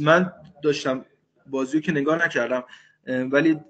[0.00, 0.32] من
[0.62, 1.04] داشتم
[1.46, 2.64] بازی که نگاه نکردم
[3.06, 3.60] ولی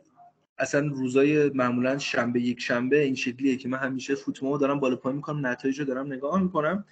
[0.59, 5.17] اصلا روزای معمولا شنبه یک شنبه این شکلیه که من همیشه فوتبال دارم بالا پایین
[5.17, 6.85] می‌کنم نتایج رو دارم نگاه می‌کنم.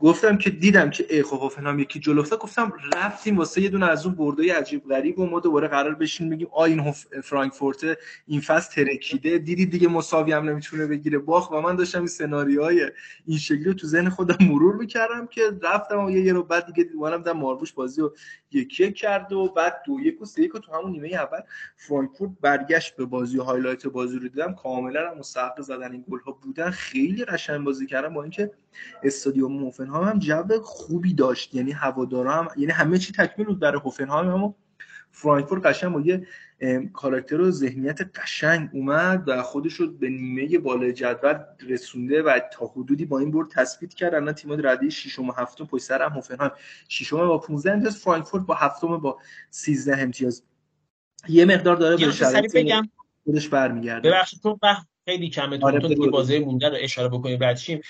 [0.00, 4.06] گفتم که دیدم که ای خب هوفنهایم یکی جلو گفتم رفتیم واسه یه دونه از
[4.06, 6.92] اون بردای عجیب غریب و ما دوباره قرار بشین بگیم آ این
[7.24, 9.38] فرانکفورت این فصل ترکیده.
[9.38, 11.18] دیدی دیگه مساوی هم نمی‌تونه بگیره.
[11.18, 12.90] باخ و من داشتم این سناریوهای
[13.26, 16.84] این شکلی تو ذهن خودم مرور می‌کردم که رفتم و یه یه رو بعد دیگه
[16.84, 18.16] دیوانم عمر مرموش بازی رو
[18.52, 21.40] یکی کرد و بعد دو یک و سه یک تو همون نیمه اول
[21.76, 24.54] فرانکفورت برگشت به بازی و highlight بازی رو دیدم.
[24.54, 26.70] کاملا مستحق زدن این گل ها بودن.
[26.70, 28.50] خیلی قشنگ بازی کردن با اینکه
[29.02, 29.52] استادیوم
[29.86, 31.54] هوفنهایم هم جو خوبی داشت.
[31.54, 34.54] یعنی هوادارا هم یعنی همه چی تکمیل بود برای هوفنهایم اما
[35.10, 36.26] فرانکفورت قشنگ با یه
[36.92, 42.66] کاراکتر و ذهنیت قشنگ اومد و خودش رو به نیمه بالای جدول رسونده و تا
[42.66, 44.14] حدودی با این برد تثبیت کرد.
[44.14, 46.52] الان تیم رده ششم و هفتم پشت سر هم هوفنهایم
[46.88, 49.18] ششم با 15 امتیاز فرانکفورت با هفتم با
[49.50, 50.42] 13 امتیاز.
[51.28, 52.74] یه مقدار داره به شرایط
[53.24, 54.10] خودش برمیگرده.
[54.10, 54.58] ببخشید تو
[55.08, 57.80] خیلی کمه تو آره دیگه بازی مونده رو اشاره بکنیم بعد شیم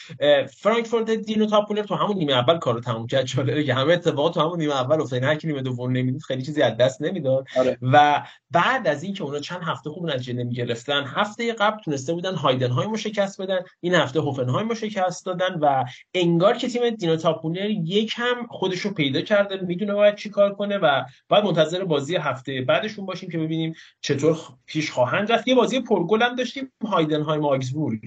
[0.57, 3.25] فرانکفورت دینو تاپولر تو همون نیمه اول کارو تموم کرد.
[3.25, 6.43] چاله که همه اتفاقات تو همون نیمه اول افتاد هر کی نیمه دوم نمی‌دید خیلی
[6.43, 7.47] چیزی از دست نمی‌داد.
[7.59, 7.79] آره.
[7.83, 12.91] و بعد از اینکه اونا چند هفته خوب نتیجه نمی‌گرفتن هفته قبل تونسته بودن هایدنهایم
[12.91, 13.59] رو شکست بدن.
[13.81, 18.79] این هفته هوفنهایم رو شکست دادن و انگار که تیم دینو تاپولر یک هم خودش
[18.79, 19.57] رو پیدا کرده.
[19.57, 24.91] می‌دونه باید چیکار کنه و بعد منتظر بازی هفته بعدشون باشیم که ببینیم چطور پیش
[24.91, 25.49] خواهند رفت.
[25.49, 26.73] یه بازی پرگل هم داشتیم.
[27.07, 28.01] هایدنهایم آگزبورگ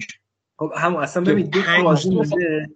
[0.58, 2.70] خب هم اصلا ببین دو بازی مونده.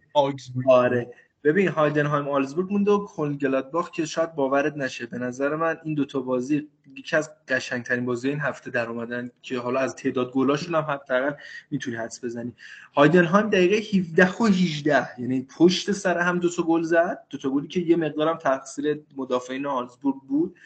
[0.66, 1.10] آره.
[1.44, 5.06] ببین هایدنهایم آلزبورگ مونده و کلگلادباخ که شاید باورت نشه.
[5.06, 9.58] به نظر من این دوتا بازی یکی از قشنگترین بازی این هفته در اومدن که
[9.58, 11.32] حالا از تعداد گلاشون هم حداقل
[11.70, 12.52] می‌تونی حدس بزنی.
[12.96, 17.18] هایدنهایم دقیقه 17 و 18 یعنی پشت سر هم دو تا گل زد.
[17.30, 20.56] دو تا گلی که یه مقدارم تقصیر مدافعین آلزبورگ بود.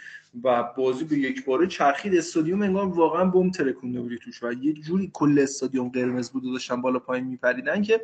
[0.44, 2.14] و بازی به یک باره چرخید.
[2.14, 6.52] استادیوم انگار واقعا بم ترکونده بودی توش و یه جوری کل استادیوم قرمز بود و
[6.52, 8.00] داشتن بالا پایین میپریدن که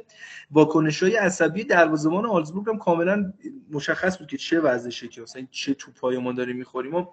[0.50, 3.32] واکنش های عصبی دروازه‌بان آلزبورگ هم کاملا
[3.70, 7.06] مشخص بود که چه وضعشه که مثلا چه توپای ما داریم می‌خوریم و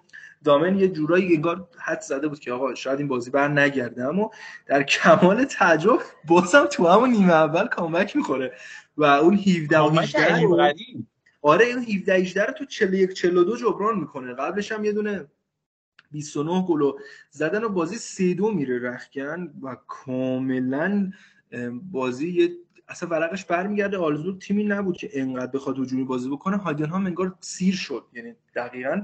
[0.44, 4.04] دامن یه جورایی انگار حد زده بود که آقا شاید این بازی بر نگرده.
[4.04, 4.32] اما
[4.66, 8.54] در کمال تعجب بازم تو همون نیمه اول comeback می‌خوره
[8.98, 9.90] و اون 17 و
[11.42, 14.34] آره این 17 18 رو تو 41 42 جبران می‌کنه.
[14.34, 15.28] قبلش هم یه دونه
[16.12, 16.98] 29 گلو
[17.30, 18.80] زدن و بازی 3 2 میره.
[18.80, 21.12] رختکن و کاملا
[21.92, 22.50] بازی یه
[22.92, 23.98] اصلا ورقش برمیگرده.
[23.98, 26.58] آلزور تیمی نبود که انقدر بخواد هجومی بازی بکنه.
[26.58, 28.04] هایدنهایم انگار سیر شد.
[28.14, 29.02] یعنی دقیقا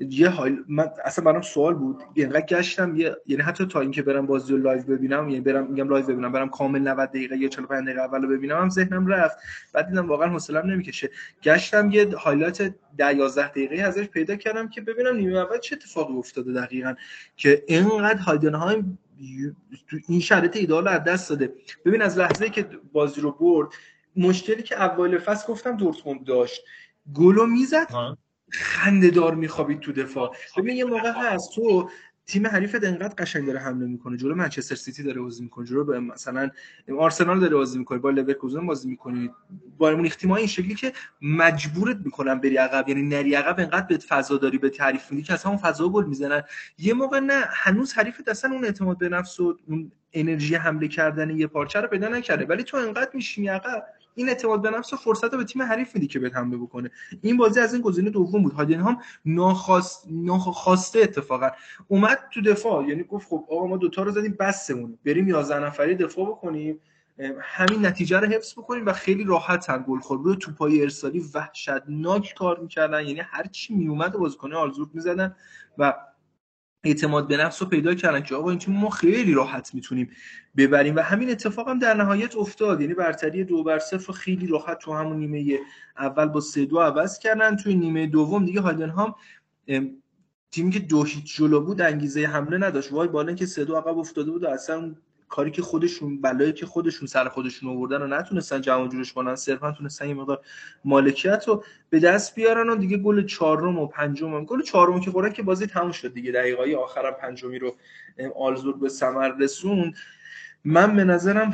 [0.00, 2.02] یه حال من اصلا برام سوال بود.
[2.14, 3.16] اینقدر گشتم یه...
[3.26, 6.48] یعنی حتی تا اینکه برم بازی رو live ببینم یعنی برم میگم live ببینم برم
[6.48, 9.36] کامل 90 دقیقه یا 45 دقیقه اول ببینم هم ذهنم رفت.
[9.72, 11.10] بعد دیدم واقعا حوصله‌ام نمی‌کشه.
[11.42, 16.14] گشتم یه highlight 10 11 دقیقه ازش پیدا کردم که ببینم نیمه اول چه اتفاقی
[16.14, 16.94] افتاده دقیقا.
[17.36, 18.98] که اینقدر هایدنهایم
[19.88, 21.54] تو این شرایط ایده‌آل از دست داده.
[21.84, 23.68] ببین از لحظه که بازی رو برد
[24.16, 26.62] مشکلی که اول فصل گفتم دورتموند داشت.
[27.14, 27.88] گلو می‌زد
[28.52, 30.36] خنده دار میخوابید تو دفاع.
[30.56, 31.90] ببین یه موقع هست تو
[32.26, 34.16] تیم حریفت انقدر قشنگ داره حمله می‌کنه.
[34.16, 35.66] جلو منچستر سیتی داره بازی می‌کنه.
[35.66, 36.50] جلو به مثلا
[36.98, 37.98] آرسنال داره بازی می‌کنه.
[37.98, 39.30] با لورکوزن بازی می‌کنه.
[39.78, 40.92] با مونیخ این شکلی که
[41.22, 42.88] مجبورت می‌کنن بری عقب.
[42.88, 46.42] یعنی نری عقب انقدر به فضا داری به تعریف میدی که اصلا فضا گل می‌زنن.
[46.78, 51.30] یه موقع نه هنوز حریفت اصلا اون اعتماد به نفس و اون انرژی حمله کردن
[51.30, 52.44] یه پارچه رو پیدا نکرده.
[52.44, 53.86] ولی تو انقدر میشینی عقب.
[54.14, 56.90] این اعتماد به نفس و فرصت رو به تیم حریف میدی که به حمله بکنه.
[57.22, 58.52] این بازی از این گزینه دوم بود.
[58.52, 61.50] هادن ناخواست ناخواسته اتفاقا.
[61.88, 62.88] اومد تو دفاع.
[62.88, 64.98] یعنی گفت خب آقا ما دوتا رو زدیم بسمون.
[65.06, 66.80] بریم 11 نفری دفاع بکنیم.
[67.40, 70.22] همین نتیجه رو حفظ بکنیم و خیلی راحت هم گل خورد.
[70.22, 73.06] بود توپای ارسالی وحشتناک کار می‌کردن.
[73.06, 75.36] یعنی هر چی میومد بازیکن آلزورد می‌زدن
[75.78, 75.94] و
[76.84, 80.10] اعتماد به نفس رو پیدا کردن که آقا این تیم ما خیلی راحت می‌تونیم
[80.56, 82.80] ببریم و همین اتفاق هم در نهایت افتاد.
[82.80, 85.58] یعنی برتری دو بر صفر خیلی راحت تو همون نیمه
[85.98, 87.56] اول با سه دو عوض کردن.
[87.56, 89.14] توی نیمه دوم دیگه هایدنهام
[90.50, 92.92] تیمی که دو هیچ جلو بود انگیزه حمله نداشت.
[92.92, 94.94] وای بالا که سه دو عقب افتاده بود و اصلا
[95.30, 99.72] کاری که خودشون بلایی که خودشون سر خودشون آوردن و نتونستن جمع جورش کنن صرفا
[99.72, 100.40] تونستن یه مقدار
[100.84, 105.32] مالکیت رو به دست بیارن و دیگه گل چهارم و پنجم گل چهارم که خوردن
[105.32, 106.32] که بازی تموم شد دیگه.
[106.32, 107.76] دقیقای آخرم پنجمی رو
[108.36, 109.94] آلزور به ثمر رسون
[110.64, 111.52] من به نظرم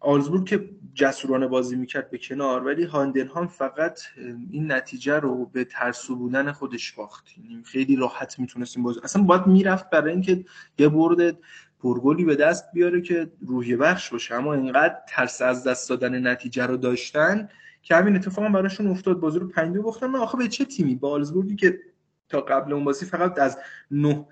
[0.00, 4.00] آلزبورگ که جسورانه بازی می‌کرد به کنار ولی هاندنهام فقط
[4.50, 7.26] این نتیجه رو به ترسو بودن خودش باخت.
[7.38, 10.44] یعنی خیلی راحت می‌تونست این بازی اصلا باید می‌رفت برای اینکه
[10.78, 11.38] یه برد
[11.82, 14.34] پرگلی به دست بیاره که روحیه بخش باشه.
[14.34, 17.48] اما اینقدر ترس از دست دادن نتیجه رو داشتن
[17.82, 19.20] که همین اتفاق هم براشون افتاد.
[19.20, 21.80] بازی رو پنج بختن من آخه به چه تیمی؟ با آلزبورگی که
[22.28, 23.58] تا قبل اون بازی فقط از
[23.90, 24.26] نه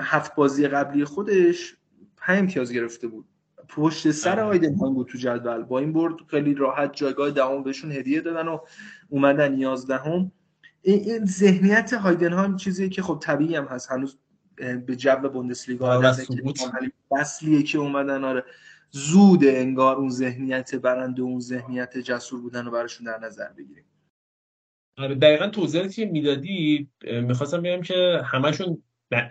[0.00, 1.76] هفت بازی قبلی خودش
[2.16, 3.24] پنج امتیاز گرفته بود.
[3.68, 5.62] پشت سر آیدنهام بود تو جدول.
[5.62, 8.58] با این برد خیلی راحت جایگاه دهم بهشون هدیه دادن و
[9.08, 10.32] اومدن یازدهم.
[10.82, 13.90] این ذهنیت هایدنهام چیزی که خب طبیعی هم هست.
[13.90, 14.18] هنوز
[14.86, 16.12] به جو بوندسلیگا
[17.10, 18.44] فصلیه که اومدن آره.
[18.90, 23.84] زود انگار اون ذهنیت برنده اون ذهنیت جسور بودن رو براشون در نظر بگیریم.
[24.98, 28.82] آره دقیقا توضیحاتی که می‌دادی؟ می‌خواستم بگم که همشون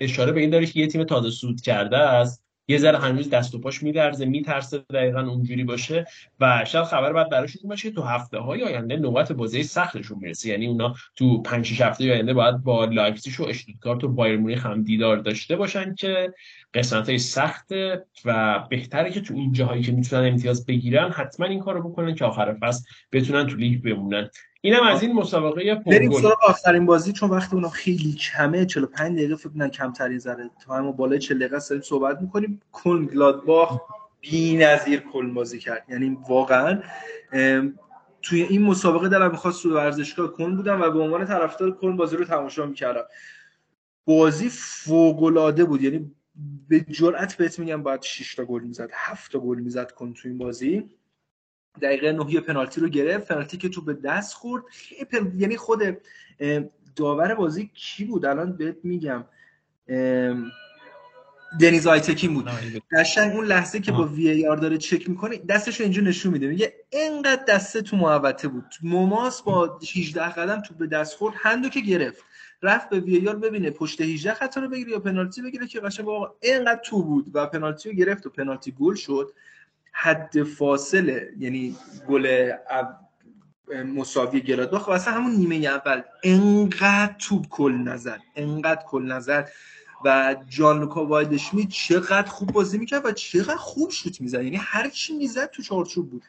[0.02, 2.45] اشاره به این داره که یه تیم تازه صعود کرده است.
[2.68, 6.06] یه ذره هنوز دست و پاش میلرزه میترسه دقیقا اونجوری باشه
[6.40, 10.50] و شاید خبر بعد براشون باشه که تو هفته های آینده نوبت بازی سختشون می‌رسه.
[10.50, 14.66] یعنی اونا تو 5 6 هفته آینده باید با لایپزیگ و اشتوتگارت و بایر مونیخ
[14.66, 16.34] هم دیدار داشته باشن که
[16.76, 21.60] قسمت های سخته و بهتره که تو این جاهایی که می‌تونن امتیاز بگیرن حتما این
[21.60, 24.30] کارو بکنن که آخر فصل بتونن تو لیگ بمونن.
[24.62, 29.36] اینم از این مسابقه بریم سراغ آخرین بازی چون وقت اونو خیلی کمه 45 دقیقه
[29.36, 30.50] فکر کنم کمتر یه ذره.
[30.66, 32.62] تا هم بالای 40 دقیقه داریم صحبت می‌کنیم.
[32.72, 33.82] کل گلادباخ
[34.22, 35.84] بی‌نظیر کل بازی کرد.
[35.90, 36.82] یعنی واقعا
[38.22, 42.18] توی این مسابقه دلم می‌خواست تو ورزشگاه کن بودم و به عنوان طرفدار کن بازی
[42.18, 43.04] رو تماشا می‌کردم.
[44.06, 45.82] بازی فوق بود.
[45.82, 46.12] یعنی
[46.70, 50.28] به جرأت بهت میگم باید 6 تا گل می‌زد 7 تا گل می‌زد کن تو
[50.28, 50.90] این بازی.
[51.82, 54.64] دقیقه نهی پنالتی رو گرفت پنالتی که تو به دست خورد.
[55.38, 55.98] یعنی خود
[56.96, 59.26] داور بازی کی بود؟ الان بهت میگم.
[61.62, 62.50] دنیز آیتکین بود.
[62.92, 66.34] قشنگ اون لحظه که با وی ای آر داره چک می‌کنه دستش رو اینجا نشون
[66.34, 66.48] میده.
[66.48, 68.66] میگه اینقدر دسته تو محوطه بود.
[68.84, 72.24] موماس با 18 قدم تو به دست خورد هندو که گرفت.
[72.66, 76.32] رفت به VAR ببینه پشت 18 خطا رو بگیره یا پنالتی بگیره که قشنگ واقعا
[76.42, 79.32] اینقدر تو بود و پنالتی رو گرفت و پنالتی گل شد.
[79.92, 81.76] حد فاصله یعنی
[82.10, 82.52] گل
[83.96, 86.02] مساوی گلادباخ واسه همون نیمه اول.
[86.24, 89.46] انقدر توپ کلن زد انقدر کلن زد.
[90.06, 91.38] و جان لوکا وایلد
[91.70, 94.44] چقدر خوب بازی می‌کرد و چقدر خوب شوت می‌زد.
[94.44, 96.24] یعنی هر چی می‌زد تو چارچوب بود.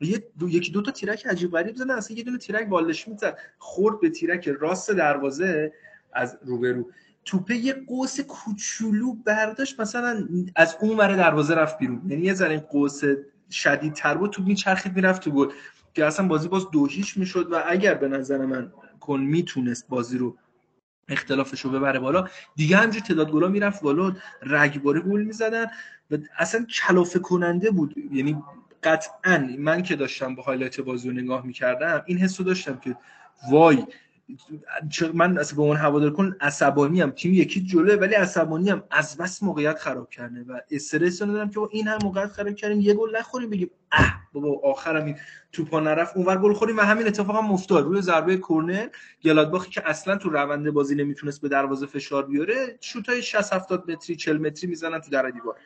[0.00, 3.38] یه دو، یکی دو تا تیرک عجیب غریب زدن اصلا یه دونه تیرک والدشمیت زد.
[3.58, 5.72] خورد به تیرک راست دروازه
[6.12, 6.90] از روبرو.
[7.24, 12.02] توپه یه قوس کوچولو برداشت مثلا از اون ور دروازه رفت بیرون.
[12.08, 13.00] یعنی یه ذره قوس
[13.50, 15.48] شدیدتر بود تو میچرخید می‌رفت تو گل.
[15.94, 20.18] که اصلا بازی باز دو هیچ می‌شد و اگر به نظر من کن می‌تونست بازی
[20.18, 20.36] رو
[21.08, 25.66] اختلافش رو ببره بالا دیگه همجور تعداد گلا می‌رفت بالا رگباری گل می‌زدن
[26.10, 27.94] و اصلا کلافه کننده بود.
[28.12, 28.42] یعنی
[28.84, 32.96] قطعا من که داشتم با highlight بازی رو نگاه می‌کردم این حس رو داشتم که
[33.50, 33.86] وای
[35.14, 39.16] من اصلا به اون هوادار کن عصبانی هم تیم یکی جلوه ولی عصبانی هم از
[39.16, 43.16] بس موقعیت خراب کرده و استرس دادم که این هم موقعیت خراب کردیم یه گل
[43.16, 45.16] نخوریم بگیم اه بابا آخرم این
[45.52, 47.84] توپا نرفت اونور گل خوریم و همین اتفاق هم افتاد.
[47.84, 48.88] روی ضربه کرنر
[49.24, 54.16] گلادباخی که اصلا تو روند بازی نمی‌تونست به دروازه فشار بیاره شوتای 60 70 متری
[54.16, 55.56] 40 متری می‌زنن تو در دیوار.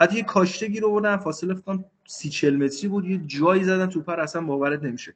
[0.00, 4.08] حتی یه کاشته رو بردن فاصله فکر 30 40 متری بود یه جایی زدن توپ
[4.08, 5.14] اصلا باورت نمیشه.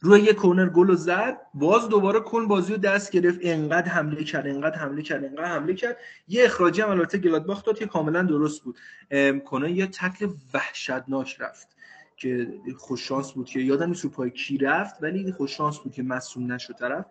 [0.00, 4.46] روی یه کورنر گل زد باز دوباره کن بازی رو دست گرفت انقدر حمله کرد
[4.46, 5.96] انقدر حمله کرد انقدر حمله کرد.
[6.28, 8.78] یه اخراجی هم البته گلادباخ داد که کاملا درست بود.
[9.44, 11.77] کنه یه تکل وحشتناک رفت.
[12.18, 16.52] که خوششانس بود که یادم نیست رو پای کی رفت ولی خوششانس بود که مصوم
[16.52, 17.06] نشد طرف.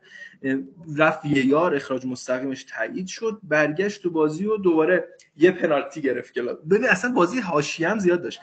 [0.97, 6.33] رفت یه یار اخراج مستقیمش تایید شد برگشت تو بازی و دوباره یه پنالتی گرفت
[6.33, 8.39] گلاد ببین اصلا بازی حاشیه هم زیاد داشت.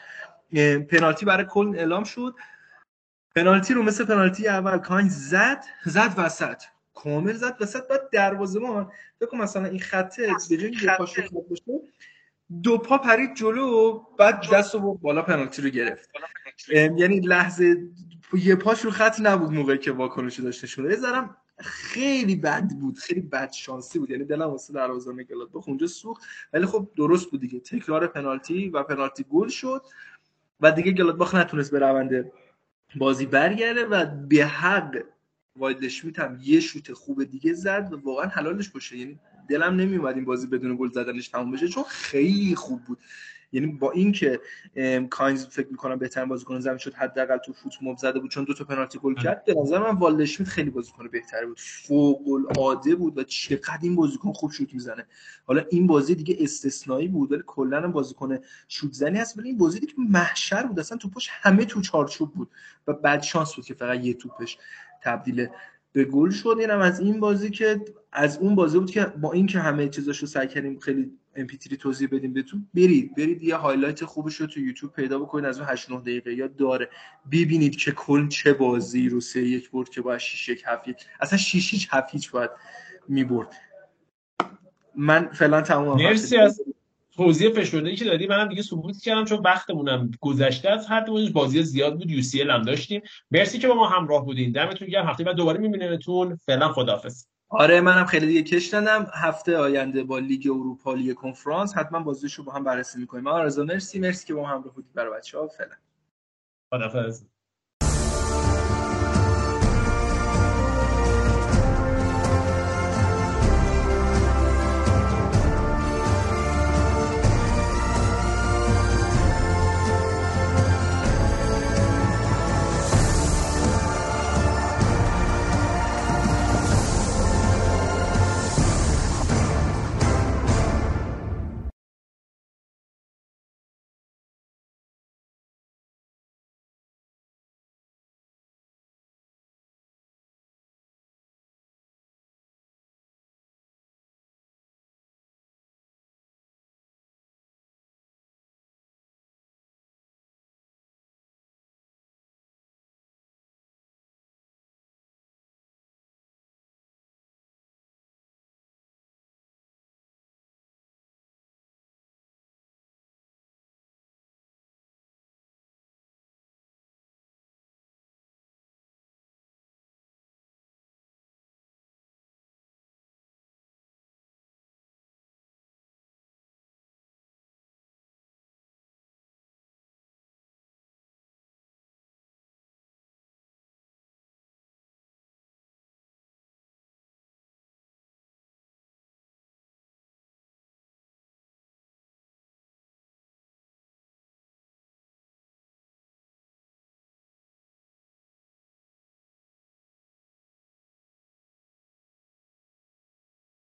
[0.91, 2.35] پنالتی برای کل اعلام شد.
[3.37, 6.63] پنالتی رو مثل پنالتی اول کاین زد زد وسط.
[6.95, 11.81] کامل زد وسط بعد دروازه‌بان فکر مثلا این خطه به جای اینکه پاش باشه
[12.63, 16.11] دو پا پرید جلو بعد دست رو بالا پنالتی رو گرفت.
[16.73, 17.89] یعنی لحظه
[18.35, 20.91] یه پاش رو خط نبود موقعی که واکنشی داشته شده.
[20.91, 20.97] یه
[21.59, 24.11] خیلی بد بود خیلی بد شانسی بود.
[24.11, 26.23] یعنی دلم واسه دروازه‌بان گلادباخ اونجا سوخت.
[26.53, 27.61] ولی خب درست بود دیگه.
[27.61, 29.83] تکرار پنالتی و پنالتی گل شد.
[30.61, 32.33] و دیگه گلادباخ نتونست به روند
[32.97, 35.03] بازی برگرده و به حق
[35.57, 38.97] واید هم یه شوت خوب دیگه زد و واقعا حلالش باشه.
[38.97, 42.99] یعنی دلم نمیومد این بازی بدون گل زدنش تموم بشه چون خیلی خوب بود.
[43.55, 44.41] یعنی با اینکه
[45.11, 48.55] کاینز فکر می‌کنم بهترین بازیکن زمین شد حداقل تو فوت موب زده بود چون دو
[48.55, 49.45] تا پنالتی گل کرد.
[49.45, 51.61] به نظر من والدشمیت خیلی بازیکن بهتری بود.
[51.61, 55.07] فوق العاده بود و چقدر این بازیکن خوب شوت می‌زنه.
[55.47, 58.39] حالا این بازی دیگه استثنایی بود ولی کلا هم بازیکن
[58.69, 59.39] شوت زنی هست.
[59.39, 60.81] ولی این بازی دیگه محشر بود.
[60.81, 62.51] اصلا توپش همه تو چارچوب بود
[62.87, 64.59] و بعد شانس بود که فقط یه توپش
[65.03, 65.47] تبدیل
[65.93, 66.57] به گل شد.
[66.61, 70.49] اینم از این بازی که از اون بازی بود که با اینکه همه چیزاشو سعی
[70.49, 72.69] کردیم خیلی MP3 توضیح بدیم بهتون.
[72.75, 76.35] برید برید یه highlight خوبش رو تو یوتیوب پیدا بکنید از اون 8 9 دقیقه
[76.35, 76.91] یا داره.
[77.33, 80.97] ببینید که کل چه بازی رو سه یک برد که با 6 1 7 1
[81.21, 82.51] اصلا 6 هیچ 7 هیچ باید
[83.09, 83.49] می‌برد.
[84.97, 86.61] من فعلا تمام مرسی از
[87.17, 88.27] توضیح فشرده که دادی.
[88.27, 92.63] منم دیگه ثبوت کردم چون وقتمونم گذشته از هر بازی زیاد بود یو سی هم
[92.63, 93.03] داشتیم.
[93.31, 94.53] مرسی که با ما همراه بودین.
[94.53, 95.07] دمتون گرم.
[95.07, 97.27] هفته بعد دوباره میبینیمتون فعلا خداحافظ.
[97.55, 101.77] آره منم خیلی دیگه کش دادم هفته آینده با لیگ اروپا لیگ کنفرانس.
[101.77, 103.27] حتما بازیشو با هم بررسی می‌کنیم.
[103.27, 103.99] آرزو مرسی.
[104.01, 105.49] مرسی که با هم همراه بودید برای بچه‌ها.
[105.49, 105.75] فعلا.
[106.71, 107.25] خداحافظ.